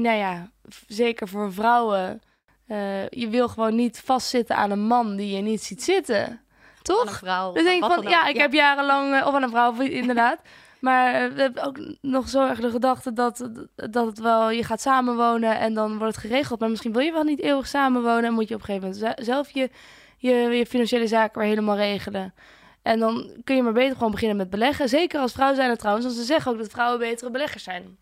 nou 0.04 0.18
ja, 0.18 0.50
zeker 0.88 1.28
voor 1.28 1.54
vrouwen... 1.54 2.22
Uh, 2.68 3.08
je 3.10 3.28
wil 3.30 3.48
gewoon 3.48 3.76
niet 3.76 4.02
vastzitten 4.06 4.56
aan 4.56 4.72
een 4.72 4.88
man 4.88 5.16
die 5.16 5.36
je 5.36 5.42
niet 5.42 5.64
ziet 5.64 5.84
zitten. 5.84 6.42
Toch? 6.82 7.06
een 7.06 7.14
vrouw. 7.14 7.52
Dus 7.52 7.64
denk 7.64 7.84
ik 7.84 7.92
van, 7.92 8.10
ja, 8.10 8.28
ik 8.28 8.38
heb 8.38 8.54
jarenlang... 8.54 9.14
Uh, 9.14 9.28
of 9.28 9.34
aan 9.34 9.44
een 9.44 9.50
vrouw, 9.50 9.80
inderdaad. 9.80 10.40
Maar 10.80 11.34
we 11.34 11.42
hebben 11.42 11.64
ook 11.64 11.80
nog 12.02 12.30
zo 12.30 12.48
erg 12.48 12.60
de 12.60 12.70
gedachte 12.70 13.14
dat, 13.14 13.50
dat 13.76 14.06
het 14.06 14.20
wel, 14.20 14.50
je 14.50 14.64
gaat 14.64 14.82
samenwonen 14.82 15.60
en 15.60 15.74
dan 15.74 15.98
wordt 15.98 16.16
het 16.16 16.26
geregeld. 16.26 16.60
Maar 16.60 16.70
misschien 16.70 16.94
wil 16.94 17.02
je 17.02 17.12
wel 17.12 17.24
niet 17.24 17.40
eeuwig 17.40 17.68
samenwonen 17.68 18.24
en 18.24 18.34
moet 18.34 18.48
je 18.48 18.56
op 18.56 18.60
een 18.60 18.66
gegeven 18.66 18.90
moment 18.90 19.26
zelf 19.26 19.50
je, 19.50 19.70
je, 20.18 20.34
je 20.34 20.66
financiële 20.66 21.08
zaken 21.08 21.40
weer 21.40 21.50
helemaal 21.50 21.76
regelen. 21.76 22.34
En 22.82 23.00
dan 23.00 23.32
kun 23.44 23.56
je 23.56 23.64
maar 23.64 23.74
beter 23.74 23.96
gewoon 23.96 24.12
beginnen 24.12 24.38
met 24.38 24.50
beleggen. 24.50 24.90
Zeker 24.90 25.20
als 25.20 25.32
vrouw 25.32 25.54
zijn 25.54 25.70
er 25.70 25.78
trouwens, 25.78 26.06
want 26.06 26.18
ze 26.18 26.24
zeggen 26.24 26.52
ook 26.52 26.58
dat 26.58 26.70
vrouwen 26.70 27.00
betere 27.00 27.32
beleggers 27.32 27.64
zijn. 27.64 27.98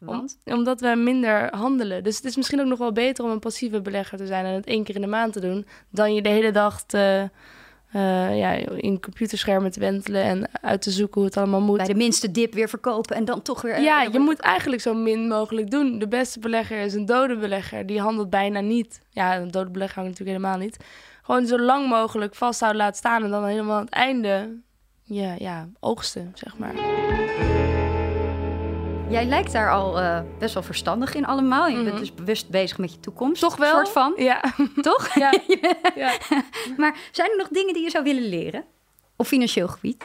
Want? 0.00 0.38
omdat 0.44 0.80
we 0.80 0.94
minder 0.96 1.56
handelen. 1.56 2.02
Dus 2.04 2.16
het 2.16 2.24
is 2.24 2.36
misschien 2.36 2.60
ook 2.60 2.66
nog 2.66 2.78
wel 2.78 2.92
beter 2.92 3.24
om 3.24 3.30
een 3.30 3.38
passieve 3.38 3.80
belegger 3.80 4.18
te 4.18 4.26
zijn 4.26 4.44
en 4.44 4.54
het 4.54 4.66
één 4.66 4.84
keer 4.84 4.94
in 4.94 5.00
de 5.00 5.06
maand 5.06 5.32
te 5.32 5.40
doen, 5.40 5.66
dan 5.90 6.14
je 6.14 6.22
de 6.22 6.28
hele 6.28 6.50
dag 6.50 6.82
te, 6.82 7.30
uh, 7.96 8.38
ja, 8.38 8.52
in 8.76 9.00
computerschermen 9.00 9.70
te 9.70 9.80
wentelen 9.80 10.22
en 10.22 10.48
uit 10.60 10.82
te 10.82 10.90
zoeken 10.90 11.14
hoe 11.14 11.24
het 11.24 11.36
allemaal 11.36 11.60
moet. 11.60 11.76
Bij 11.76 11.86
de 11.86 11.94
minste 11.94 12.30
dip 12.30 12.54
weer 12.54 12.68
verkopen 12.68 13.16
en 13.16 13.24
dan 13.24 13.42
toch 13.42 13.62
weer... 13.62 13.80
Ja, 13.80 14.02
je 14.02 14.18
moet 14.18 14.40
eigenlijk 14.40 14.82
zo 14.82 14.94
min 14.94 15.28
mogelijk 15.28 15.70
doen. 15.70 15.98
De 15.98 16.08
beste 16.08 16.38
belegger 16.38 16.80
is 16.80 16.94
een 16.94 17.06
dode 17.06 17.36
belegger. 17.36 17.86
Die 17.86 18.00
handelt 18.00 18.30
bijna 18.30 18.60
niet. 18.60 19.00
Ja, 19.10 19.36
een 19.36 19.50
dode 19.50 19.70
belegger 19.70 20.02
hangt 20.02 20.10
natuurlijk 20.10 20.38
helemaal 20.38 20.64
niet. 20.64 20.76
Gewoon 21.22 21.46
zo 21.46 21.58
lang 21.58 21.88
mogelijk 21.88 22.34
vasthouden, 22.34 22.80
laten 22.82 22.96
staan 22.96 23.24
en 23.24 23.30
dan 23.30 23.44
helemaal 23.44 23.76
aan 23.76 23.84
het 23.84 23.94
einde 23.94 24.60
ja, 25.02 25.34
ja, 25.38 25.68
oogsten, 25.80 26.32
zeg 26.34 26.58
maar. 26.58 26.74
Jij 29.08 29.24
lijkt 29.24 29.52
daar 29.52 29.72
al 29.72 30.00
uh, 30.00 30.20
best 30.38 30.54
wel 30.54 30.62
verstandig 30.62 31.14
in 31.14 31.24
allemaal. 31.24 31.68
Je 31.68 31.74
bent 31.74 31.88
mhm. 31.88 31.98
dus 31.98 32.14
bewust 32.14 32.48
bezig 32.48 32.78
met 32.78 32.92
je 32.92 33.00
toekomst. 33.00 33.40
Toch 33.40 33.56
wel? 33.56 33.74
Soort 33.74 33.88
van. 33.88 34.12
Ja. 34.16 34.40
Toch? 34.80 35.14
Ja. 35.14 35.32
ja. 35.94 36.18
maar 36.76 37.08
zijn 37.12 37.30
er 37.30 37.36
nog 37.36 37.48
dingen 37.48 37.74
die 37.74 37.82
je 37.82 37.90
zou 37.90 38.04
willen 38.04 38.28
leren? 38.28 38.64
Op 39.16 39.26
financieel 39.26 39.68
gebied? 39.68 40.04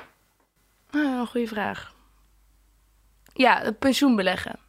Een 0.92 1.28
goede 1.28 1.48
vraag. 1.48 1.96
Ja, 3.34 3.72
pensioen 3.80 4.16
beleggen. 4.16 4.60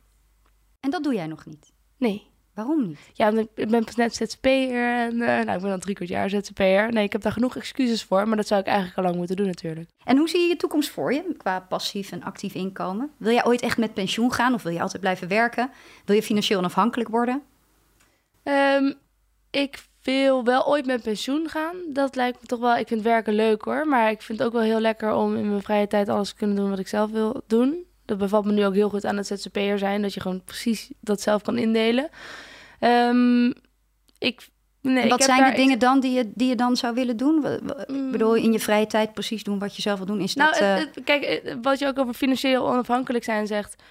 En 0.81 0.91
dat 0.91 1.03
doe 1.03 1.15
jij 1.15 1.27
nog 1.27 1.47
niet? 1.47 1.73
Nee. 1.97 2.31
Waarom 2.59 2.87
niet? 2.87 2.99
Ja, 3.13 3.29
ik 3.55 3.69
ben 3.69 3.85
net 3.97 4.15
ZZP'er 4.15 4.97
en 4.97 5.13
uh, 5.13 5.27
nou, 5.27 5.51
ik 5.51 5.61
ben 5.61 5.73
al 5.73 5.79
drie 5.79 5.95
kwart 5.95 6.11
jaar 6.11 6.31
ZZP'er. 6.31 6.93
Nee, 6.93 7.05
ik 7.05 7.13
heb 7.13 7.23
daar 7.23 7.33
genoeg 7.33 7.57
excuses 7.57 8.03
voor, 8.03 8.29
maar 8.29 8.37
dat 8.37 8.47
zou 8.47 8.61
ik 8.61 8.67
eigenlijk 8.67 8.97
al 8.97 9.05
lang 9.05 9.17
moeten 9.17 9.37
doen 9.37 9.47
natuurlijk. 9.47 9.89
En 10.05 10.17
hoe 10.17 10.29
zie 10.29 10.41
je 10.41 10.49
je 10.49 10.57
toekomst 10.57 10.91
voor 10.91 11.13
je 11.13 11.35
qua 11.37 11.61
passief 11.61 12.13
en 12.13 12.23
actief 12.23 12.55
inkomen? 12.55 13.11
Wil 13.17 13.33
jij 13.33 13.47
ooit 13.47 13.61
echt 13.61 13.79
met 13.79 13.95
pensioen 13.95 14.33
gaan 14.33 14.55
of 14.55 14.63
wil 14.63 14.73
je 14.73 14.81
altijd 14.81 15.01
blijven 15.01 15.29
werken? 15.29 15.71
Wil 16.05 16.17
je 16.17 16.23
financieel 16.23 16.59
onafhankelijk 16.59 17.09
worden? 17.09 17.43
Um, 18.43 18.95
ik 19.51 19.85
wil 20.03 20.45
wel 20.45 20.67
ooit 20.67 20.87
met 20.87 21.03
pensioen 21.03 21.49
gaan. 21.49 21.77
Dat 21.93 22.17
lijkt 22.17 22.41
me 22.41 22.47
toch 22.47 22.61
wel. 22.61 22.77
Ik 22.77 22.89
vind 22.89 23.03
werken 23.03 23.35
leuk 23.35 23.63
hoor. 23.63 23.87
Maar 23.87 24.11
ik 24.11 24.23
vind 24.23 24.39
het 24.39 24.47
ook 24.47 24.55
wel 24.55 24.63
heel 24.63 24.81
lekker 24.81 25.15
om 25.15 25.37
in 25.37 25.49
mijn 25.49 25.63
vrije 25.63 25.87
tijd 25.87 26.09
alles 26.09 26.29
te 26.29 26.37
kunnen 26.37 26.57
doen 26.57 26.71
wat 26.71 26.79
ik 26.79 26.89
zelf 26.89 27.11
wil 27.11 27.43
doen. 27.47 27.87
Dat 28.09 28.19
bevalt 28.19 28.45
me 28.45 28.53
nu 28.53 28.65
ook 28.65 28.75
heel 28.75 28.89
goed 28.89 29.05
aan 29.05 29.17
het 29.17 29.27
ZZP'er 29.27 29.79
zijn. 29.79 30.03
Dat 30.03 30.15
je 30.15 30.21
gewoon 30.21 30.45
precies 30.45 30.91
dat 31.01 31.21
zelf 31.21 31.43
kan 31.43 31.59
indelen. 31.59 32.09
Um, 32.81 33.53
ik, 34.19 34.49
nee, 34.81 35.09
wat 35.09 35.19
ik 35.19 35.25
zijn 35.25 35.51
de 35.51 35.57
dingen 35.57 35.79
dan 35.79 36.01
die 36.01 36.13
je, 36.13 36.31
die 36.35 36.49
je 36.49 36.55
dan 36.55 36.77
zou 36.77 36.95
willen 36.95 37.17
doen? 37.17 37.47
Ik 37.47 37.89
mm. 37.89 38.11
bedoel, 38.11 38.35
in 38.35 38.53
je 38.53 38.61
vrije 38.61 38.87
tijd 38.87 39.13
precies 39.13 39.43
doen 39.43 39.59
wat 39.59 39.77
je 39.77 39.83
zelf 39.83 39.99
wil 39.99 40.07
doen? 40.07 40.21
Is 40.21 40.35
nou, 40.35 40.51
dat, 40.51 40.61
uh... 40.61 41.05
kijk, 41.05 41.23
eh, 41.23 41.55
wat 41.63 41.79
je 41.79 41.87
ook 41.87 41.99
over 41.99 42.15
financieel 42.15 42.69
onafhankelijk 42.69 43.25
zijn 43.25 43.47
zegt. 43.47 43.83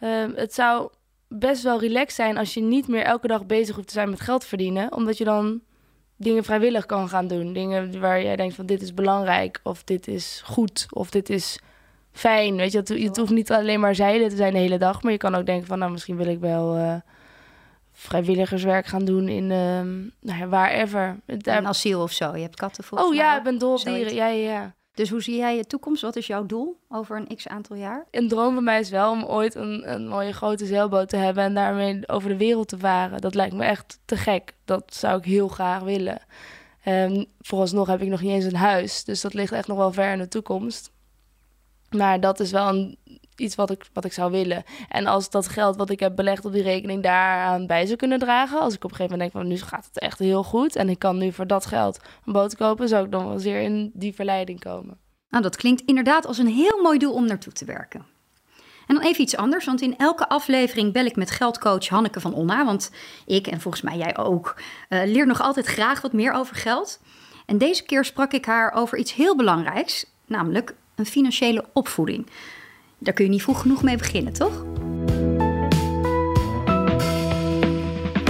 Uh, 0.00 0.24
het 0.34 0.54
zou 0.54 0.90
best 1.28 1.62
wel 1.62 1.80
relaxed 1.80 2.14
zijn 2.14 2.38
als 2.38 2.54
je 2.54 2.60
niet 2.60 2.88
meer 2.88 3.02
elke 3.02 3.26
dag 3.26 3.46
bezig 3.46 3.74
hoeft 3.74 3.88
te 3.88 3.94
zijn 3.94 4.10
met 4.10 4.20
geld 4.20 4.44
verdienen. 4.44 4.92
Omdat 4.92 5.18
je 5.18 5.24
dan 5.24 5.60
dingen 6.16 6.44
vrijwillig 6.44 6.86
kan 6.86 7.08
gaan 7.08 7.26
doen. 7.26 7.52
Dingen 7.52 8.00
waar 8.00 8.22
jij 8.22 8.36
denkt 8.36 8.54
van 8.54 8.66
dit 8.66 8.82
is 8.82 8.94
belangrijk 8.94 9.60
of 9.62 9.84
dit 9.84 10.08
is 10.08 10.42
goed 10.44 10.86
of 10.90 11.10
dit 11.10 11.30
is 11.30 11.58
fijn. 12.12 12.56
Weet 12.56 12.72
je, 12.72 12.78
het, 12.78 12.88
het 12.88 13.16
hoeft 13.16 13.30
niet 13.30 13.52
alleen 13.52 13.80
maar 13.80 13.94
zeilen 13.94 14.28
te 14.28 14.36
zijn 14.36 14.52
de 14.52 14.58
hele 14.58 14.78
dag. 14.78 15.02
Maar 15.02 15.12
je 15.12 15.18
kan 15.18 15.34
ook 15.34 15.46
denken 15.46 15.66
van 15.66 15.78
nou 15.78 15.90
misschien 15.90 16.16
wil 16.16 16.26
ik 16.26 16.40
wel 16.40 16.76
uh, 16.76 16.94
vrijwilligerswerk 17.92 18.86
gaan 18.86 19.04
doen 19.04 19.28
in 19.28 19.42
uh, 19.42 19.80
nou 20.20 20.38
ja, 20.38 20.48
wherever. 20.48 21.16
Een 21.26 21.66
asiel 21.66 22.02
of 22.02 22.12
zo. 22.12 22.36
Je 22.36 22.42
hebt 22.42 22.56
katten 22.56 22.84
volgens 22.84 23.10
Oh 23.10 23.16
ja, 23.16 23.36
ik 23.36 23.42
ben 23.42 23.58
dol 23.58 23.72
op 23.72 23.84
dieren. 23.84 24.14
Ja, 24.14 24.26
ja, 24.26 24.50
ja. 24.50 24.74
Dus 24.94 25.10
hoe 25.10 25.22
zie 25.22 25.36
jij 25.36 25.56
je 25.56 25.66
toekomst? 25.66 26.02
Wat 26.02 26.16
is 26.16 26.26
jouw 26.26 26.46
doel 26.46 26.80
over 26.88 27.16
een 27.16 27.36
x 27.36 27.48
aantal 27.48 27.76
jaar? 27.76 28.06
Een 28.10 28.28
droom 28.28 28.54
van 28.54 28.64
mij 28.64 28.80
is 28.80 28.90
wel 28.90 29.10
om 29.10 29.24
ooit 29.24 29.54
een, 29.54 29.92
een 29.92 30.08
mooie 30.08 30.32
grote 30.32 30.66
zeilboot 30.66 31.08
te 31.08 31.16
hebben 31.16 31.44
en 31.44 31.54
daarmee 31.54 32.08
over 32.08 32.28
de 32.28 32.36
wereld 32.36 32.68
te 32.68 32.78
varen. 32.78 33.20
Dat 33.20 33.34
lijkt 33.34 33.54
me 33.54 33.64
echt 33.64 33.98
te 34.04 34.16
gek. 34.16 34.54
Dat 34.64 34.94
zou 34.94 35.18
ik 35.18 35.24
heel 35.24 35.48
graag 35.48 35.82
willen. 35.82 36.22
Um, 36.84 37.26
vooralsnog 37.38 37.86
heb 37.86 38.02
ik 38.02 38.08
nog 38.08 38.20
niet 38.20 38.30
eens 38.30 38.44
een 38.44 38.56
huis, 38.56 39.04
dus 39.04 39.20
dat 39.20 39.34
ligt 39.34 39.52
echt 39.52 39.66
nog 39.66 39.76
wel 39.76 39.92
ver 39.92 40.12
in 40.12 40.18
de 40.18 40.28
toekomst. 40.28 40.92
Maar 41.90 42.20
dat 42.20 42.40
is 42.40 42.50
wel 42.50 42.68
een, 42.68 42.98
iets 43.36 43.54
wat 43.54 43.70
ik, 43.70 43.86
wat 43.92 44.04
ik 44.04 44.12
zou 44.12 44.30
willen. 44.30 44.64
En 44.88 45.06
als 45.06 45.30
dat 45.30 45.48
geld 45.48 45.76
wat 45.76 45.90
ik 45.90 46.00
heb 46.00 46.16
belegd 46.16 46.44
op 46.44 46.52
die 46.52 46.62
rekening 46.62 47.02
daaraan 47.02 47.66
bij 47.66 47.86
zou 47.86 47.96
kunnen 47.96 48.18
dragen. 48.18 48.60
Als 48.60 48.74
ik 48.74 48.84
op 48.84 48.90
een 48.90 48.96
gegeven 48.96 49.18
moment 49.18 49.32
denk 49.32 49.44
van 49.44 49.52
nu 49.52 49.60
gaat 49.60 49.84
het 49.84 49.98
echt 49.98 50.18
heel 50.18 50.42
goed. 50.42 50.76
En 50.76 50.88
ik 50.88 50.98
kan 50.98 51.18
nu 51.18 51.32
voor 51.32 51.46
dat 51.46 51.66
geld 51.66 52.00
een 52.24 52.32
boot 52.32 52.56
kopen. 52.56 52.88
Zou 52.88 53.04
ik 53.04 53.10
dan 53.10 53.28
wel 53.28 53.38
zeer 53.38 53.60
in 53.60 53.90
die 53.94 54.14
verleiding 54.14 54.60
komen. 54.60 54.98
Nou, 55.28 55.42
dat 55.42 55.56
klinkt 55.56 55.82
inderdaad 55.86 56.26
als 56.26 56.38
een 56.38 56.46
heel 56.46 56.82
mooi 56.82 56.98
doel 56.98 57.12
om 57.12 57.26
naartoe 57.26 57.52
te 57.52 57.64
werken. 57.64 58.06
En 58.86 58.96
dan 58.96 59.04
even 59.04 59.22
iets 59.22 59.36
anders, 59.36 59.64
want 59.64 59.80
in 59.80 59.96
elke 59.96 60.28
aflevering 60.28 60.92
bel 60.92 61.04
ik 61.04 61.16
met 61.16 61.30
geldcoach 61.30 61.88
Hanneke 61.88 62.20
van 62.20 62.34
Onna. 62.34 62.64
Want 62.64 62.90
ik, 63.26 63.46
en 63.46 63.60
volgens 63.60 63.82
mij 63.82 63.96
jij 63.96 64.16
ook, 64.16 64.54
uh, 64.88 65.02
leer 65.04 65.26
nog 65.26 65.40
altijd 65.40 65.66
graag 65.66 66.00
wat 66.00 66.12
meer 66.12 66.32
over 66.32 66.56
geld. 66.56 67.00
En 67.46 67.58
deze 67.58 67.84
keer 67.84 68.04
sprak 68.04 68.32
ik 68.32 68.44
haar 68.44 68.72
over 68.72 68.98
iets 68.98 69.14
heel 69.14 69.36
belangrijks, 69.36 70.06
namelijk 70.26 70.74
een 71.00 71.06
financiële 71.06 71.64
opvoeding. 71.72 72.26
Daar 72.98 73.14
kun 73.14 73.24
je 73.24 73.30
niet 73.30 73.42
vroeg 73.42 73.60
genoeg 73.60 73.82
mee 73.82 73.96
beginnen, 73.96 74.32
toch? 74.32 74.64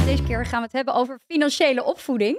Deze 0.05 0.23
keer 0.23 0.47
gaan 0.47 0.59
we 0.59 0.65
het 0.65 0.73
hebben 0.73 0.95
over 0.95 1.19
financiële 1.27 1.85
opvoeding. 1.85 2.39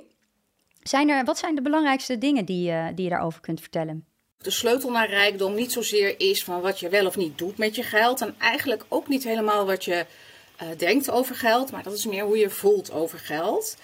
Zijn 0.82 1.10
er, 1.10 1.24
wat 1.24 1.38
zijn 1.38 1.56
de 1.56 1.62
belangrijkste 1.62 2.18
dingen 2.18 2.46
die, 2.46 2.72
uh, 2.72 2.88
die 2.96 3.04
je 3.04 3.10
daarover 3.10 3.42
kunt 3.42 3.60
vertellen? 3.60 4.06
De 4.38 4.52
sleutel 4.52 4.92
naar 4.92 5.10
rijkdom 5.10 5.56
niet 5.56 5.72
zozeer 5.72 6.20
is 6.20 6.44
van 6.44 6.62
wat 6.62 6.80
je 6.80 6.90
wel 6.90 7.06
of 7.06 7.18
niet 7.18 7.38
doet 7.38 7.58
met 7.58 7.76
je 7.76 7.84
geld. 7.84 8.22
En 8.22 8.36
eigenlijk 8.38 8.86
ook 8.88 9.08
niet 9.08 9.24
helemaal 9.24 9.66
wat 9.66 9.86
je 9.86 10.06
uh, 10.62 10.68
denkt 10.78 11.10
over 11.10 11.36
geld, 11.36 11.72
maar 11.72 11.84
dat 11.84 11.94
is 11.94 12.06
meer 12.06 12.24
hoe 12.24 12.38
je 12.38 12.50
voelt 12.50 12.92
over 12.92 13.20
geld. 13.20 13.78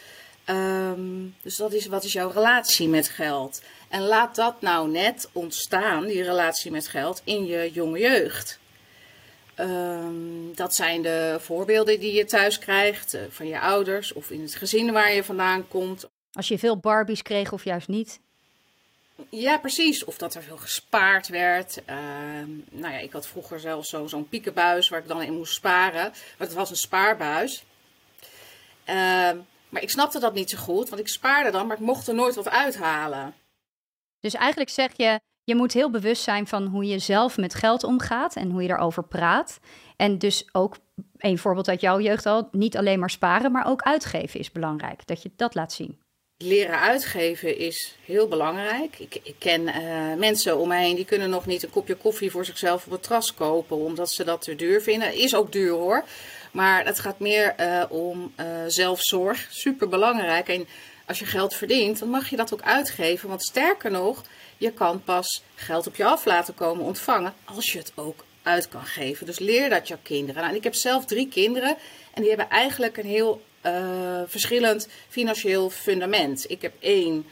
Um, 0.50 1.36
dus 1.42 1.56
dat 1.56 1.74
is 1.74 1.86
wat 1.86 2.04
is 2.04 2.14
jouw 2.14 2.30
relatie 2.30 2.88
met 2.88 3.10
geld? 3.10 3.62
En 3.90 4.02
laat 4.02 4.36
dat 4.36 4.62
nou 4.62 4.90
net 4.90 5.30
ontstaan, 5.32 6.06
die 6.06 6.24
relatie 6.24 6.72
met 6.72 6.88
geld, 6.88 7.22
in 7.24 7.46
je 7.46 7.72
jonge 7.72 8.00
jeugd. 8.00 8.60
Um, 9.60 10.56
dat 10.56 10.76
zijn 10.76 11.02
de 11.02 11.38
voorbeelden 11.40 12.00
die 12.00 12.14
je 12.14 12.26
thuis 12.26 12.60
krijgt 12.60 13.16
uh, 13.16 13.22
van 13.30 13.48
je 13.48 13.60
ouders 13.60 14.14
of 14.14 14.30
in 14.30 14.42
het 14.42 14.56
gezin 14.56 14.92
waar 14.92 15.14
je 15.14 15.24
vandaan 15.24 15.68
komt. 15.68 16.08
Als 16.32 16.48
je 16.48 16.60
veel 16.60 16.78
Barbies 16.78 17.22
kreeg 17.22 17.52
of 17.52 17.64
juist 17.64 17.88
niet? 17.88 18.20
Ja, 19.30 19.58
precies. 19.58 20.04
Of 20.04 20.18
dat 20.18 20.36
er 20.36 20.44
veel 20.44 20.58
gespaard 20.58 21.28
werd. 21.28 21.82
Uh, 21.90 21.96
nou 22.70 22.94
ja, 22.94 23.00
ik 23.00 23.12
had 23.12 23.28
vroeger 23.28 23.60
zelfs 23.60 23.90
zo, 23.90 24.08
zo'n 24.08 24.30
piekenbuis 24.30 24.90
waar 24.90 25.00
ik 25.00 25.08
dan 25.08 25.22
in 25.22 25.34
moest 25.34 25.54
sparen. 25.54 26.12
Maar 26.38 26.48
het 26.48 26.54
was 26.54 26.70
een 26.70 26.76
spaarbuis. 26.76 27.64
Uh, 28.90 29.30
maar 29.70 29.82
ik 29.82 29.90
snapte 29.90 30.20
dat 30.20 30.34
niet 30.34 30.50
zo 30.50 30.58
goed, 30.58 30.90
want 30.90 31.02
ik 31.02 31.08
spaarde 31.08 31.52
dan, 31.52 31.68
maar 31.68 31.78
ik 31.78 31.84
mocht 31.84 32.08
er 32.08 32.16
nooit 32.16 32.36
wat 32.36 32.50
uithalen. 32.50 33.34
Dus 34.20 34.34
eigenlijk 34.34 34.70
zeg 34.70 34.92
je, 34.96 35.20
je 35.44 35.56
moet 35.56 35.74
heel 35.74 35.92
bewust 35.92 36.24
zijn 36.24 36.48
van 36.48 36.66
hoe 36.66 36.86
je 36.86 37.00
zelf 37.00 37.38
met 37.38 37.54
geld 37.54 37.84
omgaat 37.84 38.36
en 38.36 38.52
hoe 38.52 38.62
je 38.62 38.68
daarover 38.68 39.04
praat. 39.04 39.60
En 39.96 40.18
dus 40.18 40.48
ook, 40.52 40.78
een 41.18 41.38
voorbeeld 41.38 41.68
uit 41.68 41.82
jouw 41.82 42.00
jeugd 42.00 42.26
al, 42.26 42.50
niet 42.52 42.78
alleen 42.78 43.00
maar 43.00 43.10
sparen, 43.10 43.52
maar 43.52 43.68
ook 43.68 43.82
uitgeven 43.82 44.40
is 44.40 44.52
belangrijk. 44.52 45.08
Dat 45.08 45.22
je 45.22 45.32
dat 45.36 45.56
laat 45.56 45.74
zien. 45.74 46.00
Leren 46.38 46.80
uitgeven 46.80 47.58
is 47.58 47.96
heel 48.06 48.28
belangrijk. 48.28 49.00
Ik, 49.00 49.20
ik 49.24 49.36
ken 49.38 49.62
uh, 49.62 50.14
mensen 50.18 50.58
om 50.58 50.68
me 50.68 50.76
heen 50.76 50.96
die 50.96 51.06
kunnen 51.06 51.30
nog 51.30 51.46
niet 51.46 51.64
een 51.64 51.70
kopje 51.70 51.96
koffie 51.96 52.32
voor 52.32 52.46
zichzelf 52.46 52.86
op 52.86 52.92
het 52.92 53.04
terras 53.04 53.34
kopen, 53.34 53.78
omdat 53.78 54.12
ze 54.12 54.24
dat 54.24 54.42
te 54.42 54.56
duur 54.56 54.82
vinden. 54.82 55.14
Is 55.14 55.36
ook 55.36 55.52
duur 55.52 55.72
hoor. 55.72 56.04
Maar 56.58 56.86
het 56.86 57.00
gaat 57.00 57.20
meer 57.20 57.56
uh, 57.60 57.84
om 57.90 58.34
uh, 58.40 58.46
zelfzorg. 58.68 59.48
Super 59.50 59.90
belangrijk. 59.90 60.48
En 60.48 60.68
als 61.06 61.20
je 61.20 61.26
geld 61.26 61.54
verdient, 61.54 62.00
dan 62.00 62.10
mag 62.10 62.30
je 62.30 62.36
dat 62.36 62.54
ook 62.54 62.62
uitgeven. 62.62 63.30
Want 63.30 63.44
sterker 63.44 63.92
nog, 63.92 64.24
je 64.58 64.72
kan 64.72 65.04
pas 65.04 65.44
geld 65.56 65.88
op 65.88 65.96
je 65.96 66.06
af 66.06 66.26
laten 66.26 66.54
komen 66.54 66.86
ontvangen 66.86 67.34
als 67.46 67.72
je 67.72 67.78
het 67.78 67.92
ook 67.96 68.24
uit 68.44 68.68
kan 68.68 68.86
geven. 68.86 69.26
Dus 69.26 69.40
leer 69.40 69.70
dat 69.70 69.88
je 69.88 69.98
kinderen. 70.04 70.44
Nou, 70.44 70.56
ik 70.56 70.64
heb 70.64 70.74
zelf 70.74 71.06
drie 71.06 71.28
kinderen 71.28 71.78
en 72.14 72.22
die 72.22 72.30
hebben 72.30 72.50
eigenlijk 72.50 72.98
een 72.98 73.06
heel 73.06 73.42
uh, 73.66 74.22
verschillend 74.26 74.88
financieel 75.10 75.70
fundament. 75.70 76.50
Ik 76.50 76.62
heb 76.62 76.74
één 76.80 77.26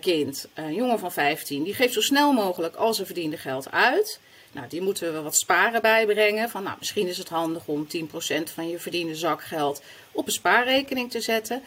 kind, 0.00 0.48
een 0.54 0.74
jongen 0.74 0.98
van 0.98 1.12
15, 1.12 1.62
die 1.62 1.74
geeft 1.74 1.92
zo 1.92 2.00
snel 2.00 2.32
mogelijk 2.32 2.74
al 2.76 2.94
zijn 2.94 3.06
verdiende 3.06 3.36
geld 3.36 3.70
uit. 3.70 4.20
Nou, 4.52 4.68
die 4.68 4.82
moeten 4.82 5.12
we 5.12 5.22
wat 5.22 5.36
sparen 5.36 5.82
bijbrengen. 5.82 6.50
Van, 6.50 6.62
nou, 6.62 6.76
misschien 6.78 7.06
is 7.06 7.18
het 7.18 7.28
handig 7.28 7.66
om 7.66 7.86
10% 7.96 8.52
van 8.54 8.68
je 8.68 8.78
verdiende 8.78 9.14
zakgeld 9.14 9.82
op 10.12 10.26
een 10.26 10.32
spaarrekening 10.32 11.10
te 11.10 11.20
zetten. 11.20 11.62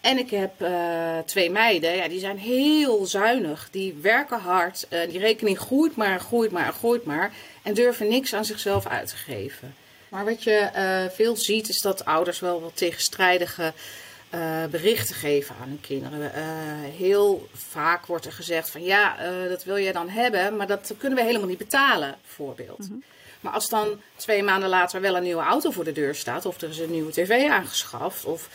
En 0.00 0.18
ik 0.18 0.30
heb 0.30 0.62
uh, 0.62 1.18
twee 1.18 1.50
meiden, 1.50 1.96
ja, 1.96 2.08
die 2.08 2.20
zijn 2.20 2.38
heel 2.38 3.06
zuinig. 3.06 3.68
Die 3.70 3.98
werken 4.02 4.38
hard. 4.38 4.86
Uh, 4.90 5.00
die 5.10 5.18
rekening 5.18 5.58
groeit 5.58 5.96
maar, 5.96 6.20
groeit 6.20 6.50
maar, 6.50 6.72
groeit 6.72 7.04
maar. 7.04 7.32
En 7.62 7.74
durven 7.74 8.08
niks 8.08 8.34
aan 8.34 8.44
zichzelf 8.44 8.86
uit 8.86 9.08
te 9.08 9.16
geven. 9.16 9.74
Maar 10.08 10.24
wat 10.24 10.42
je 10.42 10.70
uh, 10.76 11.14
veel 11.14 11.36
ziet, 11.36 11.68
is 11.68 11.80
dat 11.80 12.04
ouders 12.04 12.40
wel 12.40 12.60
wat 12.60 12.76
tegenstrijdige 12.76 13.72
uh, 14.34 14.64
berichten 14.64 15.14
geven 15.14 15.56
aan 15.60 15.68
hun 15.68 15.80
kinderen. 15.80 16.20
Uh, 16.20 16.96
heel 16.96 17.48
vaak 17.52 18.06
wordt 18.06 18.26
er 18.26 18.32
gezegd 18.32 18.70
van 18.70 18.82
ja, 18.82 19.30
uh, 19.30 19.48
dat 19.48 19.64
wil 19.64 19.78
jij 19.78 19.92
dan 19.92 20.08
hebben, 20.08 20.56
maar 20.56 20.66
dat 20.66 20.94
kunnen 20.98 21.18
we 21.18 21.24
helemaal 21.24 21.48
niet 21.48 21.58
betalen, 21.58 22.16
bijvoorbeeld. 22.22 22.78
Mm 22.78 22.86
-hmm. 22.86 23.02
Maar 23.40 23.52
als 23.52 23.68
dan 23.68 24.00
twee 24.16 24.42
maanden 24.42 24.68
later 24.68 25.00
wel 25.00 25.16
een 25.16 25.22
nieuwe 25.22 25.42
auto 25.42 25.70
voor 25.70 25.84
de 25.84 25.92
deur 25.92 26.14
staat, 26.14 26.46
of 26.46 26.60
er 26.60 26.68
is 26.68 26.78
een 26.78 26.90
nieuwe 26.90 27.12
tv 27.12 27.48
aangeschaft, 27.48 28.24
of 28.24 28.48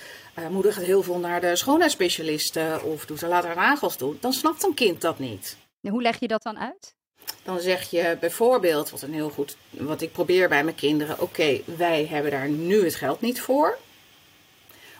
moeder 0.50 0.74
gaat 0.74 0.84
heel 0.84 1.04
veel 1.04 1.18
naar 1.18 1.42
de 1.42 1.56
schoonheidsspecialisten, 1.56 2.84
of 2.84 3.06
doet 3.06 3.22
er 3.22 3.30
later 3.30 3.56
nagels 3.56 3.98
doen, 3.98 4.18
dan 4.22 4.34
snapt 4.34 4.64
een 4.64 4.74
kind 4.74 5.02
dat 5.02 5.20
niet. 5.20 5.58
En 5.82 5.92
hoe 5.92 6.02
leg 6.02 6.20
je 6.20 6.28
dat 6.28 6.44
dan 6.44 6.60
uit? 6.60 6.96
Dan 7.44 7.60
zeg 7.60 7.90
je 7.90 8.18
bijvoorbeeld, 8.20 8.90
wat 8.90 9.02
een 9.02 9.14
heel 9.14 9.30
goed, 9.30 9.56
wat 9.70 10.02
ik 10.02 10.12
probeer 10.12 10.50
bij 10.50 10.64
mijn 10.64 10.76
kinderen, 10.76 11.14
oké, 11.14 11.24
okay, 11.24 11.64
wij 11.78 12.06
hebben 12.06 12.32
daar 12.32 12.50
nu 12.50 12.84
het 12.84 12.96
geld 12.96 13.22
niet 13.22 13.42
voor. 13.42 13.78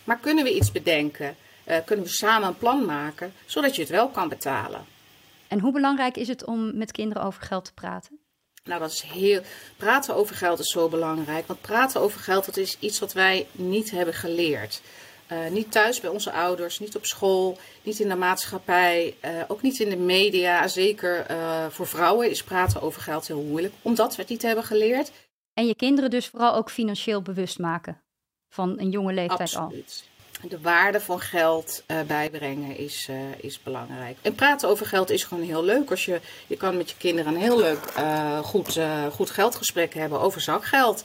Maar 0.06 0.20
kunnen 0.20 0.44
we 0.44 0.56
iets 0.56 0.72
bedenken? 0.72 1.36
Uh, 1.68 1.78
kunnen 1.86 2.06
we 2.06 2.12
samen 2.12 2.48
een 2.48 2.58
plan 2.58 2.86
maken, 2.86 3.34
zodat 3.46 3.76
je 3.76 3.82
het 3.82 3.92
wel 3.92 4.10
kan 4.10 4.30
betalen? 4.30 4.86
En 5.48 5.60
hoe 5.60 5.72
belangrijk 5.72 6.18
is 6.18 6.28
het 6.28 6.46
om 6.46 6.78
met 6.78 6.92
kinderen 6.92 7.24
over 7.24 7.42
geld 7.42 7.66
te 7.66 7.74
praten? 7.74 8.20
Nou, 8.64 8.80
dat 8.80 8.92
is 8.92 9.02
heel. 9.02 9.42
Praten 9.78 10.16
over 10.16 10.36
geld 10.36 10.60
is 10.60 10.72
zo 10.72 10.90
belangrijk. 10.90 11.48
Want 11.48 11.62
praten 11.62 12.02
over 12.02 12.20
geld, 12.20 12.46
dat 12.46 12.58
is 12.58 12.78
iets 12.80 13.00
wat 13.00 13.14
wij 13.14 13.48
niet 13.52 13.92
hebben 13.92 14.14
geleerd. 14.14 14.82
Uh, 15.32 15.48
niet 15.50 15.72
thuis 15.72 16.00
bij 16.00 16.10
onze 16.10 16.32
ouders, 16.32 16.80
niet 16.80 16.96
op 16.96 17.06
school, 17.06 17.58
niet 17.84 18.00
in 18.00 18.10
de 18.10 18.16
maatschappij, 18.16 19.16
uh, 19.26 19.30
ook 19.48 19.62
niet 19.62 19.80
in 19.80 19.90
de 19.90 19.98
media. 19.98 20.68
Zeker 20.68 21.32
uh, 21.32 21.66
voor 21.70 21.88
vrouwen 21.88 22.30
is 22.30 22.44
praten 22.44 22.82
over 22.82 23.02
geld 23.02 23.28
heel 23.28 23.42
moeilijk, 23.42 23.74
omdat 23.82 24.16
we 24.16 24.22
het 24.22 24.32
niet 24.32 24.42
hebben 24.42 24.64
geleerd. 24.64 25.12
En 25.54 25.68
je 25.68 25.76
kinderen 25.76 26.10
dus 26.10 26.28
vooral 26.28 26.56
ook 26.56 26.70
financieel 26.70 27.22
bewust 27.22 27.60
maken 27.60 28.05
van 28.56 28.80
een 28.80 28.90
jonge 28.90 29.14
leeftijd 29.14 29.56
al. 29.56 29.74
De 30.42 30.62
waarde 30.62 31.02
van 31.02 31.20
geld 31.20 31.84
eh, 31.86 32.02
bijbrengen 32.08 32.78
is, 32.78 33.08
eh, 33.10 33.16
is 33.38 33.64
belangrijk. 33.64 34.18
En 34.22 34.36
praten 34.36 34.70
over 34.70 34.86
geld 34.86 35.10
is 35.10 35.24
gewoon 35.24 35.44
heel 35.44 35.64
leuk. 35.64 35.90
Als 35.90 36.06
je, 36.06 36.20
je 36.48 36.58
kan 36.58 36.78
met 36.78 36.90
je 36.90 36.96
kinderen 36.98 37.34
een 37.34 37.42
heel 37.42 37.58
leuk, 37.58 37.86
eh, 37.96 38.40
goed, 38.40 38.80
goed 39.12 39.30
geldgesprek 39.30 39.94
hebben 39.94 40.20
over 40.20 40.42
zakgeld. 40.42 41.04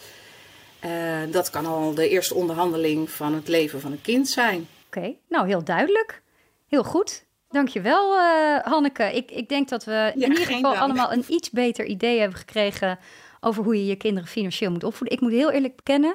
Dat 1.31 1.51
kan 1.51 1.67
al 1.67 1.95
de 1.95 2.09
eerste 2.09 2.35
onderhandeling 2.35 3.11
van 3.11 3.35
het 3.35 3.49
leven 3.49 3.81
van 3.81 3.93
een 3.93 4.01
kind 4.03 4.29
zijn. 4.29 4.69
Oké, 4.87 5.15
nou 5.29 5.47
heel 5.47 5.65
duidelijk. 5.65 6.23
Heel 6.69 6.85
goed. 6.85 7.25
Dankjewel, 7.51 8.19
Hanneke. 8.63 9.15
Ik, 9.15 9.31
ik 9.31 9.49
denk 9.49 9.69
dat 9.69 9.85
we 9.85 10.13
in 10.15 10.21
ieder 10.21 10.45
geval 10.45 10.63
dank. 10.63 10.77
allemaal 10.77 11.13
een 11.13 11.25
iets 11.29 11.51
beter 11.51 11.85
idee 11.85 12.19
hebben 12.19 12.39
gekregen 12.39 12.99
over 13.41 13.65
hoe 13.65 13.77
je 13.77 13.87
je 13.87 13.97
kinderen 13.97 14.29
financieel 14.29 14.71
moet 14.71 14.85
opvoeden. 14.85 15.17
Ik 15.17 15.23
moet 15.23 15.33
heel 15.33 15.51
eerlijk 15.51 15.77
bekennen, 15.77 16.15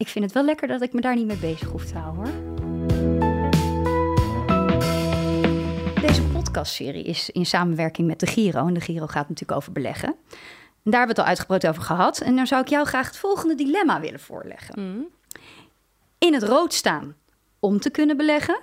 ik 0.00 0.08
vind 0.08 0.24
het 0.24 0.34
wel 0.34 0.44
lekker 0.44 0.68
dat 0.68 0.82
ik 0.82 0.92
me 0.92 1.00
daar 1.00 1.16
niet 1.16 1.26
mee 1.26 1.36
bezig 1.36 1.68
hoef 1.68 1.84
te 1.84 1.98
houden 1.98 2.24
hoor. 2.24 2.58
Deze 6.00 6.22
podcastserie 6.22 7.04
is 7.04 7.30
in 7.30 7.46
samenwerking 7.46 8.06
met 8.06 8.20
de 8.20 8.26
Giro. 8.26 8.66
En 8.66 8.74
de 8.74 8.80
Giro 8.80 9.06
gaat 9.06 9.28
natuurlijk 9.28 9.58
over 9.58 9.72
beleggen. 9.72 10.08
En 10.08 10.90
daar 10.90 10.98
hebben 10.98 11.02
we 11.02 11.08
het 11.08 11.18
al 11.18 11.24
uitgebreid 11.24 11.66
over 11.66 11.82
gehad. 11.82 12.20
En 12.20 12.36
dan 12.36 12.46
zou 12.46 12.62
ik 12.62 12.68
jou 12.68 12.86
graag 12.86 13.06
het 13.06 13.16
volgende 13.16 13.54
dilemma 13.54 14.00
willen 14.00 14.20
voorleggen. 14.20 14.82
Mhm. 14.82 15.02
In 16.18 16.34
het 16.34 16.42
rood 16.42 16.74
staan 16.74 17.16
om 17.58 17.80
te 17.80 17.90
kunnen 17.90 18.16
beleggen. 18.16 18.60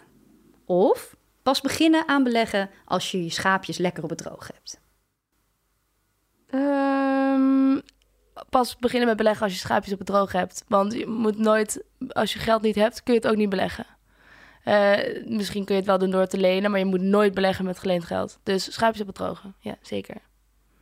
Of 0.65 1.15
pas 1.43 1.61
beginnen 1.61 2.07
aan 2.07 2.23
beleggen 2.23 2.69
als 2.85 3.11
je 3.11 3.23
je 3.23 3.29
schaapjes 3.29 3.77
lekker 3.77 4.03
op 4.03 4.09
het 4.09 4.19
droog 4.19 4.49
hebt. 4.53 4.79
Ehm, 6.49 6.86
pas 8.57 8.75
beginnen 8.77 9.07
met 9.07 9.17
beleggen 9.17 9.43
als 9.43 9.53
je 9.53 9.59
schaapjes 9.59 9.93
op 9.93 9.99
het 9.99 10.07
droog 10.07 10.31
hebt. 10.31 10.63
Want 10.67 10.93
je 10.93 11.07
moet 11.07 11.37
nooit, 11.37 11.83
als 12.09 12.33
je 12.33 12.39
geld 12.39 12.61
niet 12.61 12.75
hebt, 12.75 13.03
kun 13.03 13.13
je 13.13 13.19
het 13.19 13.29
ook 13.29 13.35
niet 13.35 13.49
beleggen. 13.49 13.85
Eh, 14.63 14.93
misschien 15.25 15.65
kun 15.65 15.73
je 15.75 15.79
het 15.81 15.89
wel 15.89 15.97
doen 15.97 16.11
door 16.11 16.25
te 16.27 16.37
lenen, 16.37 16.71
maar 16.71 16.79
je 16.79 16.85
moet 16.85 17.01
nooit 17.01 17.33
beleggen 17.33 17.65
met 17.65 17.79
geleend 17.79 18.03
geld. 18.05 18.39
Dus 18.43 18.73
schaapjes 18.73 19.01
op 19.01 19.07
het 19.07 19.15
droge, 19.15 19.47
ja, 19.59 19.75
zeker. 19.81 20.15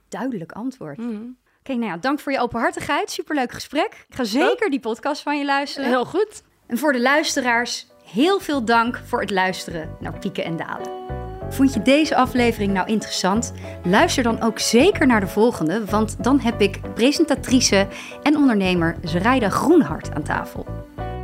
Duidelijk 0.09 0.51
antwoord. 0.51 0.97
Oké, 0.99 1.07
Mhm. 1.07 1.79
nou 1.79 1.85
ja, 1.85 1.97
dank 1.97 2.19
voor 2.19 2.31
je 2.31 2.39
openhartigheid. 2.39 3.11
Superleuk 3.11 3.51
gesprek. 3.51 4.05
Ik 4.09 4.15
ga 4.15 4.23
zeker 4.23 4.69
die 4.69 4.79
podcast 4.79 5.21
van 5.21 5.37
je 5.37 5.45
luisteren. 5.45 5.89
Heel 5.89 6.05
goed. 6.05 6.41
En 6.67 6.77
voor 6.77 6.93
de 6.93 7.01
luisteraars, 7.01 7.87
heel 8.03 8.39
veel 8.39 8.65
dank 8.65 9.01
voor 9.05 9.21
het 9.21 9.31
luisteren 9.31 9.95
naar 9.99 10.19
Pieken 10.19 10.43
en 10.43 10.55
Dalen. 10.57 11.04
Vond 11.49 11.73
je 11.73 11.81
deze 11.81 12.15
aflevering 12.15 12.73
nou 12.73 12.87
interessant? 12.87 13.53
Luister 13.83 14.23
dan 14.23 14.41
ook 14.41 14.59
zeker 14.59 15.07
naar 15.07 15.19
de 15.19 15.27
volgende, 15.27 15.85
want 15.85 16.15
dan 16.23 16.39
heb 16.39 16.61
ik 16.61 16.79
presentatrice 16.93 17.87
en 18.23 18.37
ondernemer 18.37 18.95
Zeraida 19.03 19.49
Groenhart 19.49 20.13
aan 20.13 20.23
tafel. 20.23 20.65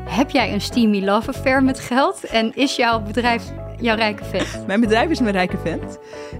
Heb 0.10 0.30
jij 0.30 0.54
een 0.54 0.62
steamy 0.62 1.04
love 1.04 1.30
affair 1.30 1.64
met 1.64 1.80
geld 1.80 2.24
en 2.24 2.56
is 2.56 2.76
jouw 2.76 3.02
bedrijf 3.02 3.44
jouw 3.80 3.96
rijke 3.96 4.24
vent? 4.24 4.68
Mijn 4.68 4.80
bedrijf 4.82 5.10
is 5.10 5.20
mijn 5.20 5.34
rijke 5.34 5.58
vent. 5.64 5.98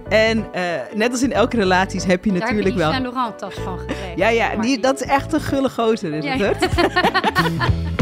En 0.08 0.44
eh, 0.52 0.62
net 0.94 1.10
als 1.10 1.22
in 1.22 1.32
elke 1.32 1.56
relaties 1.56 2.04
heb 2.04 2.24
je 2.24 2.30
Daar 2.32 2.40
heb 2.40 2.48
je 2.48 2.54
natuurlijk 2.54 2.90
wel... 2.92 3.00
Laurent 3.12 3.38
tas 3.38 3.54
van 3.54 3.78
gekregen. 3.78 4.16
Ja, 4.16 4.28
ja, 4.28 4.56
die, 4.56 4.80
dat 4.80 5.00
is 5.00 5.06
echt 5.06 5.32
een 5.32 5.40
gulle 5.40 5.70
gozer, 5.70 6.12
is 6.12 6.24
Ja, 6.24 6.36
het? 6.36 6.68
ja. 6.76 7.68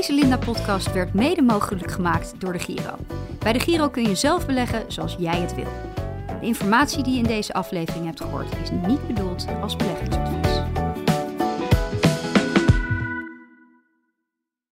Deze 0.00 0.14
Linda-podcast 0.14 0.92
werd 0.92 1.14
mede 1.14 1.42
mogelijk 1.42 1.90
gemaakt 1.90 2.40
door 2.40 2.52
de 2.52 2.58
Giro. 2.58 2.96
Bij 3.38 3.52
de 3.52 3.58
Giro 3.60 3.88
kun 3.88 4.02
je 4.02 4.14
zelf 4.14 4.46
beleggen 4.46 4.84
zoals 4.88 5.16
jij 5.18 5.40
het 5.40 5.54
wil. 5.54 5.68
De 6.40 6.46
informatie 6.46 7.02
die 7.02 7.12
je 7.12 7.18
in 7.18 7.24
deze 7.24 7.52
aflevering 7.52 8.04
hebt 8.04 8.20
gehoord 8.20 8.56
is 8.62 8.70
niet 8.86 9.06
bedoeld 9.06 9.46
als 9.62 9.76
beleggingsadvies. 9.76 10.49